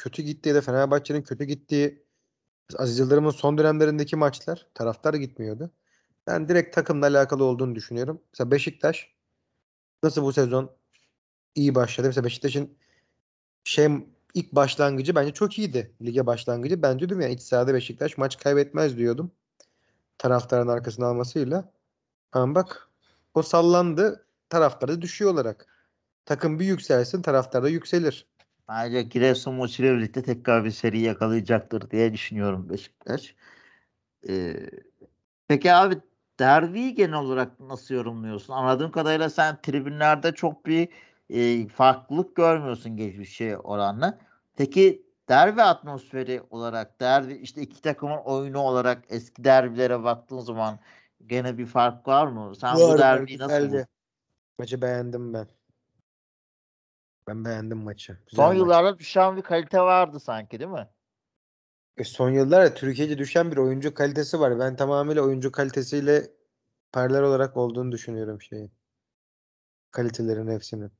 [0.00, 2.02] kötü gittiği ya da Fenerbahçe'nin kötü gittiği
[2.78, 5.70] Aziz Yıldırım'ın son dönemlerindeki maçlar taraftar gitmiyordu.
[6.26, 8.20] Ben direkt takımla alakalı olduğunu düşünüyorum.
[8.32, 9.14] Mesela Beşiktaş
[10.02, 10.70] nasıl bu sezon
[11.54, 12.06] iyi başladı.
[12.06, 12.70] Mesela Beşiktaş'ın
[13.64, 13.88] şey
[14.34, 15.94] ilk başlangıcı bence çok iyiydi.
[16.02, 16.82] Lige başlangıcı.
[16.82, 19.32] Ben diyordum ya iç sahada Beşiktaş maç kaybetmez diyordum.
[20.18, 21.72] Taraftarın arkasına almasıyla.
[22.32, 22.88] Ama bak
[23.34, 24.26] o sallandı.
[24.48, 25.66] Taraftar da düşüyor olarak.
[26.24, 28.29] Takım bir yükselsin taraftar da yükselir.
[28.70, 33.34] Bence Giresun maçıyla birlikte tekrar bir seri yakalayacaktır diye düşünüyorum Beşiktaş.
[34.28, 34.56] Ee,
[35.48, 35.98] peki abi
[36.40, 38.52] derbiyi genel olarak nasıl yorumluyorsun?
[38.52, 40.88] Anladığım kadarıyla sen tribünlerde çok bir
[41.30, 44.18] e, farklılık görmüyorsun geçmişe oranla.
[44.56, 50.78] Peki derbi atmosferi olarak, derbi işte iki takımın oyunu olarak eski derbilere baktığın zaman
[51.26, 52.56] gene bir fark var mı?
[52.56, 53.84] Sen bu var, derbiyi nasıl?
[54.58, 55.46] Maçı beğendim ben.
[57.30, 58.18] Ben beğendim maçı.
[58.26, 58.56] Güzel Son maç.
[58.58, 60.88] yıllarda düşen bir kalite vardı sanki değil mi?
[61.96, 64.58] E, son yıllarda Türkiye'de düşen bir oyuncu kalitesi var.
[64.58, 66.30] Ben tamamıyla oyuncu kalitesiyle
[66.92, 68.72] paralel olarak olduğunu düşünüyorum şeyin.
[69.90, 70.92] Kalitelerin hepsinin.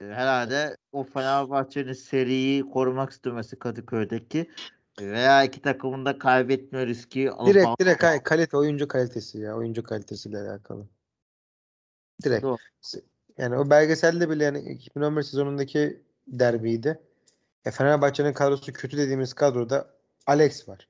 [0.00, 4.50] E, Herhalde o Fenerbahçe'nin seriyi korumak istemesi Kadıköy'deki
[5.00, 9.56] veya iki takımın da kaybetme riski alıp Direkt al- direkt kalite oyuncu kalitesi ya.
[9.56, 10.86] Oyuncu kalitesiyle alakalı.
[12.24, 12.42] Direkt.
[12.42, 12.56] Doğru.
[13.38, 17.00] Yani o belgeselde bile yani 2011 sezonundaki derbiydi.
[17.64, 19.90] E, Fenerbahçe'nin kadrosu kötü dediğimiz kadroda
[20.26, 20.88] Alex var.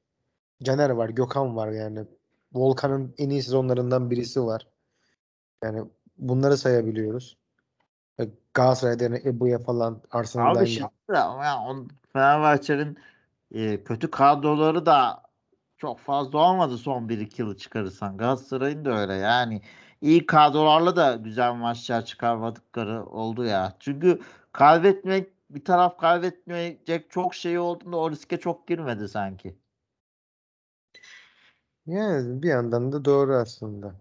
[0.63, 1.09] Caner var.
[1.09, 2.05] Gökhan var yani.
[2.53, 4.67] Volkan'ın en iyi sezonlarından birisi var.
[5.63, 5.85] Yani
[6.19, 7.37] bunları sayabiliyoruz.
[8.21, 12.99] E, Galatasaray'da yani Ebu'ya falan Arsenal'dan Abi şimdi ama ya on, Fenerbahçe'nin
[13.55, 15.23] e, kötü kadroları da
[15.79, 18.17] çok fazla olmadı son 1-2 yılı çıkarırsan.
[18.17, 19.63] Galatasaray'ın da öyle yani.
[20.05, 23.77] İyi kadrolarla da güzel maçlar çıkarmadıkları oldu ya.
[23.81, 24.21] Çünkü
[24.53, 29.57] kaybetmek bir taraf kaybetmeyecek çok şey olduğunda o riske çok girmedi sanki.
[31.87, 33.95] Yani bir yandan da doğru aslında.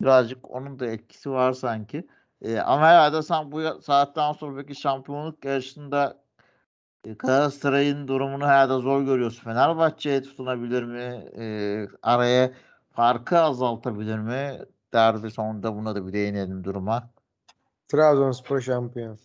[0.00, 2.06] Birazcık onun da etkisi var sanki.
[2.42, 6.22] Ee, ama herhalde sen bu saatten sonraki şampiyonluk yarışında
[7.04, 9.44] e, Galatasaray'ın durumunu herhalde zor görüyorsun.
[9.44, 11.30] Fenerbahçe'ye tutunabilir mi?
[11.38, 12.52] Ee, araya
[12.98, 14.58] farkı azaltabilir mi?
[14.92, 17.10] Derbi sonunda buna da bir değinelim duruma.
[17.88, 19.18] Trabzonspor şampiyon.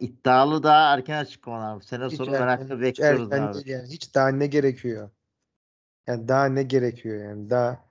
[0.00, 1.80] İddialı da erken açıklamalar.
[1.80, 3.54] Sene Hiç sonu merakla hiç bekliyoruz erken abi.
[3.54, 3.88] değil yani.
[3.88, 5.10] Hiç daha ne gerekiyor?
[6.06, 7.50] Yani daha ne gerekiyor yani?
[7.50, 7.84] Daha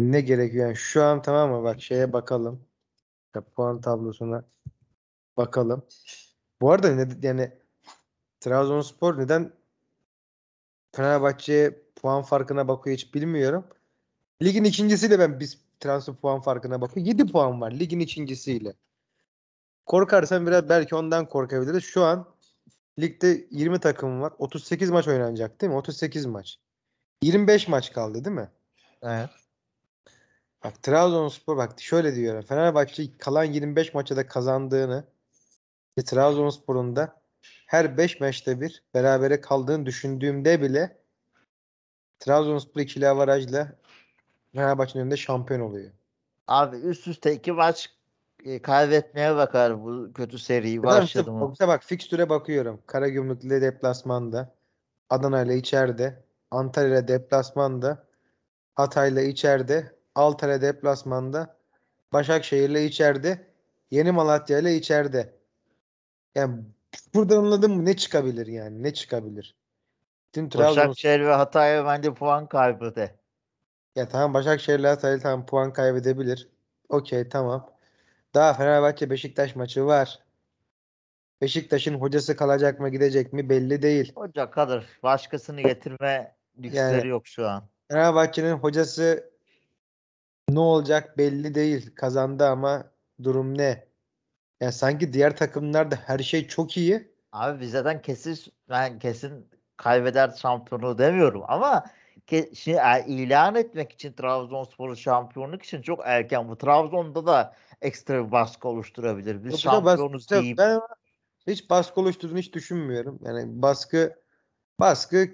[0.00, 0.66] ne gerekiyor?
[0.66, 1.64] Yani şu an tamam mı?
[1.64, 2.64] Bak şeye bakalım.
[3.34, 4.44] Ya, puan tablosuna
[5.36, 5.86] bakalım.
[6.60, 7.52] Bu arada ne, yani
[8.40, 9.52] Trabzonspor neden
[10.96, 13.64] Fenerbahçe puan farkına bakıyor hiç bilmiyorum.
[14.42, 17.06] Ligin ikincisiyle ben biz transfer puan farkına bakıyor.
[17.06, 18.74] 7 puan var ligin ikincisiyle.
[19.86, 21.84] Korkarsan biraz belki ondan korkabiliriz.
[21.84, 22.26] Şu an
[22.98, 24.32] ligde 20 takım var.
[24.38, 25.76] 38 maç oynanacak değil mi?
[25.76, 26.58] 38 maç.
[27.22, 28.48] 25 maç kaldı değil mi?
[29.02, 29.30] Evet.
[30.64, 32.42] Bak Trabzonspor bak şöyle diyorum.
[32.42, 35.04] Fenerbahçe kalan 25 maçta da kazandığını
[35.98, 37.22] ve Trabzonspor'un da
[37.66, 40.98] her 5 maçta bir berabere kaldığını düşündüğümde bile
[42.28, 43.72] Trabzonspor ikili avarajla
[44.54, 45.90] Fenerbahçe'nin önünde şampiyon oluyor.
[46.48, 47.90] Abi üst üste iki maç
[48.44, 51.40] e, kaybetmeye bakar bu kötü seri Tamam işte başladı mı?
[51.40, 52.80] Yoksa bak fikstüre bakıyorum.
[52.86, 54.54] Karagümrük ile deplasmanda.
[55.10, 56.22] Adana ile içeride.
[56.50, 58.04] Antalya ile deplasmanda.
[58.74, 59.92] Hatay ile içeride.
[60.14, 61.56] Altay deplasmanda.
[62.12, 63.46] Başakşehir ile içeride.
[63.90, 65.34] Yeni Malatya ile içeride.
[66.34, 66.60] Yani
[67.14, 67.84] buradan anladın mı?
[67.84, 68.82] Ne çıkabilir yani?
[68.82, 69.57] Ne çıkabilir?
[70.32, 73.18] Tüm Trabzon Başakşehir ve Hatay'a bence puan kaybı de.
[73.96, 76.48] Ya tamam Başakşehir'le Hatay tamam puan kaybedebilir.
[76.88, 77.70] Okey tamam.
[78.34, 80.18] Daha Fenerbahçe Beşiktaş maçı var.
[81.40, 84.12] Beşiktaş'ın hocası kalacak mı gidecek mi belli değil.
[84.14, 84.86] Hoca kalır.
[85.02, 87.68] Başkasını getirme lüksleri Yani- yok şu an.
[87.90, 89.30] Fenerbahçe'nin hocası
[90.48, 91.94] ne olacak belli değil.
[91.94, 92.84] Kazandı ama
[93.22, 93.84] durum ne?
[94.60, 97.12] Yani sanki diğer takımlarda her şey çok iyi.
[97.32, 99.48] Abi biz zaten kesin ben kesin
[99.78, 101.84] kaybeder şampiyonluğu demiyorum ama
[102.26, 106.48] ke, şimdi e, ilan etmek için Trabzonspor'u şampiyonluk için çok erken.
[106.48, 109.44] Bu Trabzon'da da ekstra bir baskı oluşturabilir.
[109.44, 110.80] Biz Yok, şampiyonuz Yok, deyip Ben
[111.46, 113.18] hiç baskı oluşturduğunu hiç düşünmüyorum.
[113.22, 114.14] Yani baskı
[114.80, 115.28] baskı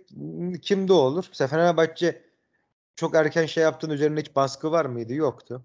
[0.63, 1.25] kimde olur?
[1.29, 2.25] Mesela Fenerbahçe
[2.97, 5.15] çok erken şey yaptığın üzerine hiç baskı var mıydı?
[5.15, 5.65] Yoktu.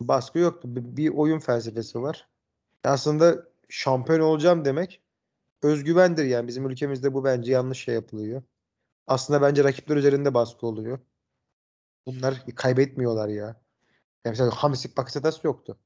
[0.00, 0.76] Baskı yoktu.
[0.76, 2.28] Bir, bir oyun felsefesi var.
[2.84, 3.36] Aslında
[3.68, 5.00] şampiyon olacağım demek
[5.62, 6.48] özgüvendir yani.
[6.48, 8.42] Bizim ülkemizde bu bence yanlış şey yapılıyor.
[9.06, 10.98] Aslında bence rakipler üzerinde baskı oluyor.
[12.06, 13.44] Bunlar kaybetmiyorlar ya.
[13.44, 13.56] Yani
[14.32, 15.78] mesela Hamsik Bakasetas yoktu.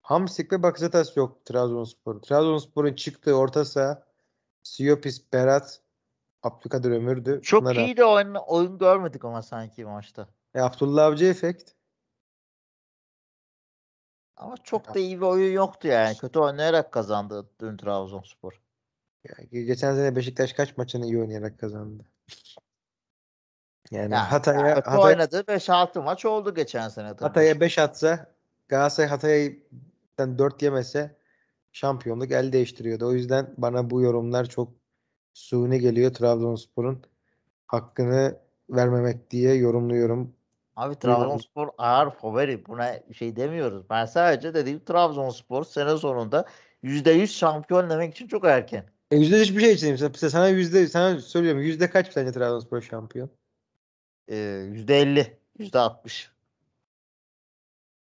[0.00, 2.20] Hamsik ve Bakasetas yok Trabzonspor.
[2.22, 4.06] Trabzonspor'un çıktığı orta saha
[4.62, 5.82] Siopis, Berat,
[6.42, 7.40] Abdülkadir Ömür'dü.
[7.42, 10.28] çok Bunlar- iyi de oyun, oyun görmedik ama sanki maçta.
[10.54, 11.70] E, Abdullah Avcı efekt.
[14.36, 16.16] Ama çok da iyi bir oyun yoktu yani.
[16.16, 18.60] Kötü oynayarak kazandı dün Trabzonspor.
[19.28, 22.04] Yani geçen sene Beşiktaş kaç maçını iyi oynayarak kazandı.
[23.90, 27.22] Yani Yani Hatay'a kötü Hatay, oynadı 5-6 maç oldu geçen sene tabii.
[27.22, 28.34] Hatay'a 5 atsa
[28.68, 31.16] Galatasaray Hatay'dan 4 yemese
[31.72, 33.06] şampiyonluk el değiştiriyordu.
[33.06, 34.72] O yüzden bana bu yorumlar çok
[35.34, 37.02] suni geliyor Trabzonspor'un
[37.66, 38.36] hakkını
[38.70, 40.34] vermemek diye yorumluyorum.
[40.76, 40.98] Abi.
[40.98, 42.66] Trabzonspor ağır favori.
[42.66, 43.90] Buna şey demiyoruz.
[43.90, 46.44] Ben sadece dediğim Trabzonspor sene sonunda
[46.82, 48.84] %100 şampiyon demek için çok erken.
[49.10, 49.90] E yüzde hiçbir şey için.
[49.90, 53.30] Mesela sana yüzde sana söylüyorum yüzde kaç sence Trabzonspor şampiyon?
[54.28, 54.36] Ee,
[54.72, 56.30] %50, %60.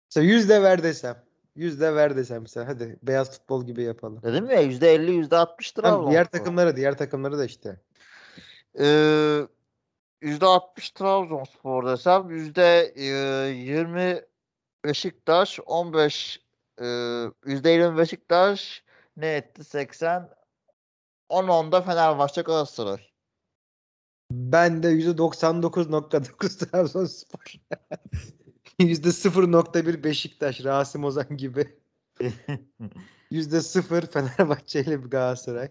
[0.09, 1.23] Mesela yüzde ver desem.
[1.55, 2.67] Yüzde ver desem mesela.
[2.67, 4.23] Hadi beyaz futbol gibi yapalım.
[4.23, 6.39] Dedim ya %50, %60 Tamam, diğer Trabzonspor.
[6.39, 7.79] takımları diğer takımları da işte.
[8.79, 9.41] Ee,
[10.21, 14.25] %60 Trabzonspor desem %20
[14.85, 16.41] Beşiktaş 15
[16.77, 18.83] e, %20 Beşiktaş
[19.17, 20.29] ne etti 80
[21.29, 23.11] 10 10'da Fenerbahçe Galatasaray.
[24.31, 27.39] Ben de %99.9 Trabzonspor.
[28.79, 31.79] %0.1 Beşiktaş, Rasim Ozan gibi.
[33.31, 35.69] %0 Fenerbahçe ile bir Galatasaray.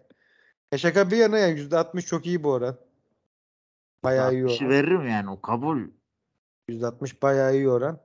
[0.73, 2.90] Ya şaka bir yana yani %60 çok iyi bu oran.
[4.05, 4.71] Bayağı iyi 60'ı oran.
[4.71, 5.79] veririm yani o kabul.
[6.69, 8.01] %60 bayağı iyi oran.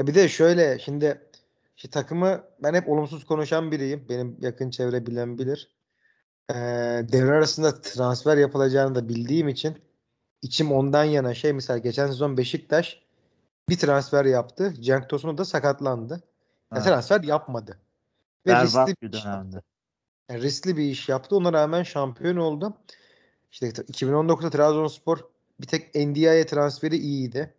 [0.00, 1.30] Ya bir de şöyle şimdi
[1.76, 4.06] işte takımı ben hep olumsuz konuşan biriyim.
[4.08, 5.76] Benim yakın çevre bilen bilir.
[6.50, 6.54] Ee,
[7.12, 9.82] devre arasında transfer yapılacağını da bildiğim için
[10.42, 13.02] içim ondan yana şey mesela geçen sezon Beşiktaş
[13.68, 14.74] bir transfer yaptı.
[14.80, 16.12] Cenk Tosun da sakatlandı.
[16.14, 16.20] Ya
[16.72, 16.84] Evet.
[16.84, 17.78] transfer yapmadı.
[18.46, 19.62] Ve riskli Berbat bir bir iş yaptı.
[20.30, 21.36] Yani riskli bir iş yaptı.
[21.36, 22.76] Ona rağmen şampiyon oldu.
[23.52, 25.18] İşte 2019'da Trabzonspor
[25.60, 27.54] bir tek Ndiaye transferi iyiydi.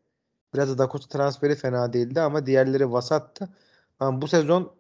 [0.54, 3.50] Biraz da Dakota transferi fena değildi ama diğerleri vasattı.
[4.00, 4.72] Ama bu sezon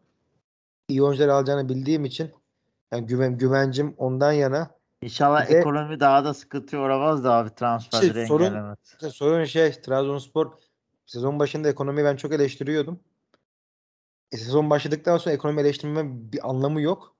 [0.87, 2.31] iyi oyuncular alacağını bildiğim için
[2.91, 4.69] yani güven, güvencim ondan yana.
[5.01, 8.77] İnşallah ekonomi daha da sıkıntıya uğramaz da abi transferleri Şey, sorun-.
[8.85, 10.51] İşte sorun şey Trabzonspor
[11.05, 12.99] sezon başında ekonomiyi ben çok eleştiriyordum.
[14.31, 17.15] E, sezon başladıktan sonra ekonomi eleştirmemin bir anlamı yok.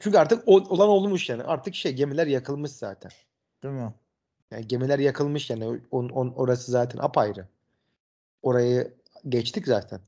[0.00, 1.42] Çünkü artık o- olan olmuş yani.
[1.42, 3.10] Artık şey gemiler yakılmış zaten.
[3.62, 3.94] Değil mi?
[4.50, 5.80] Yani gemiler yakılmış yani.
[5.90, 7.48] On, on, orası zaten apayrı.
[8.42, 8.94] Orayı
[9.28, 10.00] geçtik zaten.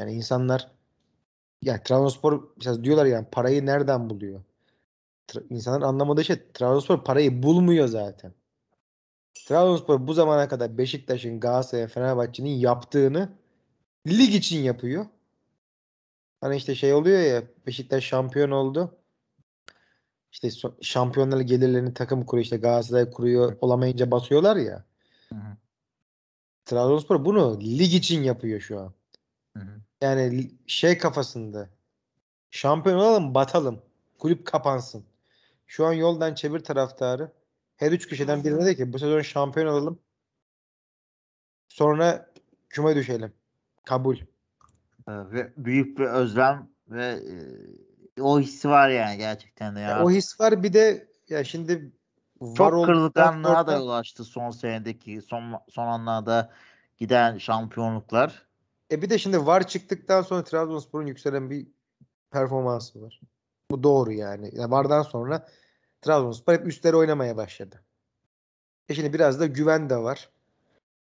[0.00, 0.70] Yani insanlar
[1.62, 4.42] yani Trabzonspor mesela diyorlar yani parayı nereden buluyor?
[5.28, 8.34] Tra- insanların anlamadığı şey Trabzonspor parayı bulmuyor zaten.
[9.34, 13.28] Trabzonspor bu zamana kadar Beşiktaş'ın, Galatasaray'ın, Fenerbahçe'nin yaptığını
[14.08, 15.06] lig için yapıyor.
[16.42, 18.98] Hani işte şey oluyor ya Beşiktaş şampiyon oldu.
[20.32, 20.48] İşte
[20.82, 24.84] şampiyonlar gelirlerini takım kuruyor işte Galatasaray kuruyor olamayınca basıyorlar ya.
[25.28, 25.56] Hı hı.
[26.64, 28.92] Trabzonspor bunu lig için yapıyor şu an.
[29.56, 29.80] Hı hı.
[30.00, 31.68] Yani şey kafasında
[32.50, 33.82] şampiyon olalım batalım.
[34.18, 35.04] Kulüp kapansın.
[35.66, 37.32] Şu an yoldan çevir taraftarı.
[37.76, 39.98] Her üç kişiden birine de ki bu sezon şampiyon olalım.
[41.68, 42.32] Sonra
[42.68, 43.32] küme düşelim.
[43.84, 44.16] Kabul.
[45.08, 50.04] Ee, Ve büyük bir özlem ve e, o hissi var yani gerçekten de ya.
[50.04, 51.92] O his var bir de ya şimdi
[52.40, 56.50] var Çok kırılganlığa da yol açtı son senedeki son son anlarda
[56.96, 58.46] giden şampiyonluklar.
[58.90, 61.66] E bir de şimdi VAR çıktıktan sonra Trabzonspor'un yükselen bir
[62.30, 63.20] performansı var.
[63.70, 64.50] Bu doğru yani.
[64.52, 65.48] yani VAR'dan sonra
[66.02, 67.82] Trabzonspor hep üstleri oynamaya başladı.
[68.88, 70.28] E şimdi biraz da güven de var.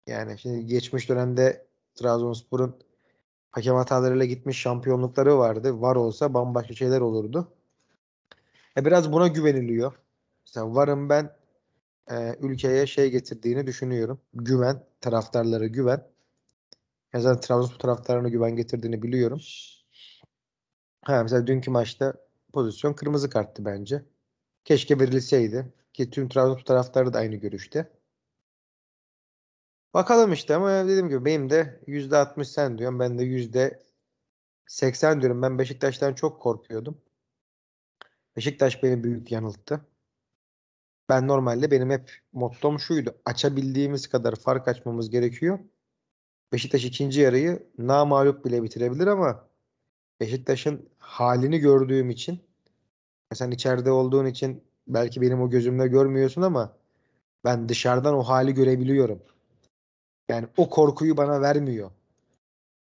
[0.08, 2.85] Yani şimdi geçmiş dönemde Trabzonspor'un
[3.56, 5.82] hakem hatalarıyla gitmiş şampiyonlukları vardı.
[5.82, 7.53] VAR olsa bambaşka şeyler olurdu.
[8.78, 9.93] E biraz buna güveniliyor.
[10.47, 11.36] Mesela VAR'ın ben
[12.12, 14.22] e, ülkeye şey getirdiğini düşünüyorum.
[14.34, 16.08] Güven, taraftarlara güven.
[17.14, 19.41] Ya zaten Trabzonspor taraftarına güven getirdiğini biliyorum.
[21.01, 22.14] Ha, mesela dünkü maçta
[22.53, 24.06] pozisyon kırmızı karttı bence.
[24.66, 25.74] Keşke verilseydi.
[25.93, 27.89] Ki tüm Trabzonspor taraftarı da aynı görüşte.
[29.96, 33.00] Bakalım işte ama dediğim gibi benim de %60 sen diyorum.
[33.00, 33.24] Ben de
[34.68, 35.41] %80 diyorum.
[35.41, 37.02] Ben Beşiktaş'tan çok korkuyordum.
[38.36, 39.86] Beşiktaş beni büyük yanılttı.
[41.10, 43.16] Ben normalde benim hep mottom şuydu.
[43.26, 45.60] Açabildiğimiz kadar fark açmamız gerekiyor.
[46.54, 49.48] Beşiktaş ikinci yarıyı namağlup bile bitirebilir ama
[50.20, 52.39] Beşiktaş'ın halini gördüğüm için
[53.34, 56.78] sen içeride olduğun için belki benim o gözümle görmüyorsun ama
[57.46, 59.35] ben dışarıdan o hali görebiliyorum.
[60.30, 61.92] Yani o korkuyu bana vermiyor.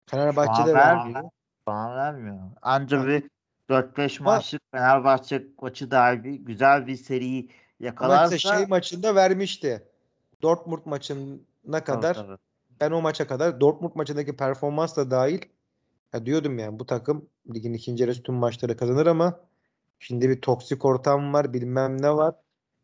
[0.06, 1.22] Fenerbahçe'de vermiyor.
[1.66, 2.38] Bana vermiyor.
[2.62, 3.30] Anca bir
[3.68, 7.48] 4-5 Ama- maçlık Fenerbahçe maçı derbi güzel bir seri Ama
[7.80, 9.86] yakalarsa işte şey maçında vermişti.
[10.42, 12.38] Dortmund maçına kadar Tabii, tabii.
[12.80, 15.40] ben o maça kadar Dortmund maçındaki performans da dahil
[16.12, 19.40] ya diyordum yani bu takım ligin ikinci yarısı tüm maçları kazanır ama
[19.98, 22.34] şimdi bir toksik ortam var bilmem ne var.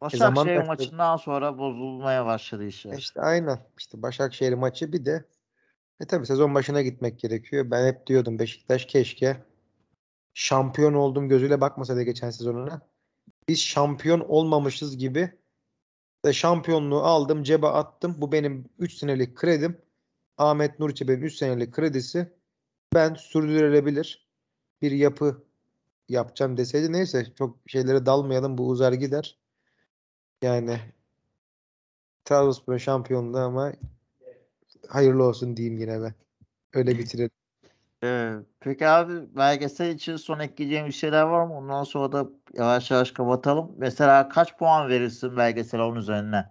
[0.01, 2.99] Başakşehir maçından sonra bozulmaya başladı işler.
[2.99, 3.59] İşte aynen.
[3.79, 5.25] İşte Başakşehir maçı bir de
[6.01, 7.71] e tabii sezon başına gitmek gerekiyor.
[7.71, 9.45] Ben hep diyordum Beşiktaş keşke
[10.35, 12.81] şampiyon oldum gözüyle bakmasa da geçen sezonuna.
[13.49, 15.39] Biz şampiyon olmamışız gibi
[16.25, 18.15] ve şampiyonluğu aldım cebe attım.
[18.19, 19.79] Bu benim 3 senelik kredim.
[20.39, 22.33] Ahmet Nur benim 3 senelik kredisi.
[22.95, 24.29] Ben sürdürülebilir
[24.83, 25.45] bir yapı
[26.09, 29.39] yapacağım deseydi neyse çok şeylere dalmayalım bu uzar gider.
[30.43, 30.81] Yani
[32.25, 33.73] Trabzonspor'un şampiyonluğu ama
[34.89, 36.15] hayırlı olsun diyeyim yine ben.
[36.75, 37.31] Öyle bitirelim.
[38.05, 41.57] Ee, peki abi belgesel için son ekleyeceğim bir şeyler var mı?
[41.57, 43.75] Ondan sonra da yavaş yavaş kapatalım.
[43.77, 46.51] Mesela kaç puan verirsin belgesel onun üzerinden?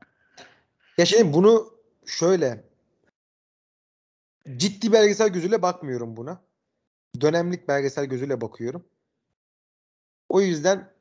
[0.97, 1.73] Ya şimdi bunu
[2.05, 2.63] şöyle
[4.57, 6.41] ciddi belgesel gözüyle bakmıyorum buna.
[7.21, 8.85] Dönemlik belgesel gözüyle bakıyorum.
[10.29, 10.91] O yüzden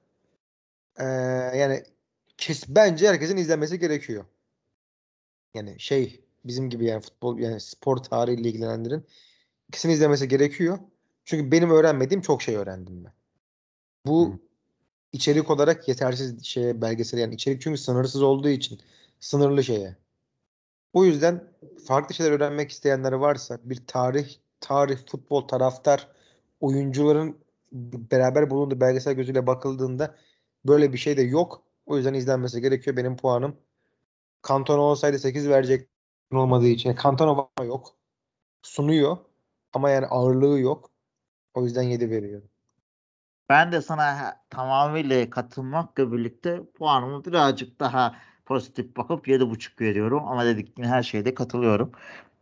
[0.99, 1.07] eee,
[1.55, 1.85] yani
[2.39, 4.24] kes, bence herkesin izlemesi gerekiyor.
[5.55, 9.07] Yani şey bizim gibi yani futbol yani spor tarihiyle ilgilenenlerin
[9.72, 10.78] kesin izlemesi gerekiyor.
[11.24, 13.12] Çünkü benim öğrenmediğim çok şey öğrendim ben.
[14.07, 14.39] Bu Hı.
[15.12, 18.80] içerik olarak yetersiz şeye belgesel yani içerik çünkü sınırsız olduğu için
[19.20, 19.97] sınırlı şeye.
[20.93, 21.45] O yüzden
[21.87, 26.09] farklı şeyler öğrenmek isteyenler varsa bir tarih, tarih, futbol, taraftar,
[26.61, 27.39] oyuncuların
[28.12, 30.14] beraber bulunduğu belgesel gözüyle bakıldığında
[30.66, 31.64] böyle bir şey de yok.
[31.87, 32.97] O yüzden izlenmesi gerekiyor.
[32.97, 33.57] Benim puanım
[34.45, 35.89] Kantona olsaydı 8 verecek
[36.32, 36.97] olmadığı için.
[37.03, 37.97] Cantona var yok.
[38.62, 39.16] Sunuyor
[39.72, 40.91] ama yani ağırlığı yok.
[41.55, 42.49] O yüzden 7 veriyorum.
[43.49, 48.16] Ben de sana tamamıyla katılmakla birlikte puanımı birazcık daha
[48.47, 50.24] pozitif bakıp 7.5 veriyorum.
[50.26, 51.93] Ama dedikleri her şeyde katılıyorum.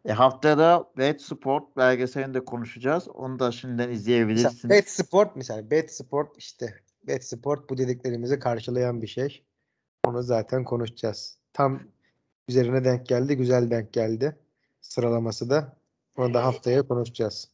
[0.04, 3.08] E, haftaya Bet Sport belgeselini de konuşacağız.
[3.08, 4.70] Onu da şimdiden Mesela izleyebilirsiniz.
[4.70, 9.44] Bet Sport mesela Bet Sport işte Bet Sport bu dediklerimizi karşılayan bir şey.
[10.06, 11.38] Onu zaten konuşacağız.
[11.52, 11.80] Tam
[12.48, 13.36] üzerine denk geldi.
[13.36, 14.36] Güzel denk geldi.
[14.80, 15.76] Sıralaması da.
[16.16, 17.48] Onu da haftaya konuşacağız.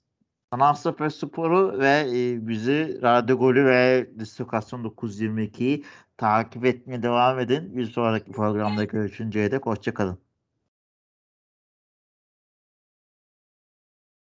[0.75, 5.85] Sefer Spor'u ve e, bizi Radyo Golü ve Distrokasyon 922'yi
[6.17, 7.77] takip etmeye devam edin.
[7.77, 10.28] Bir sonraki programda görüşünceye dek hoşçakalın.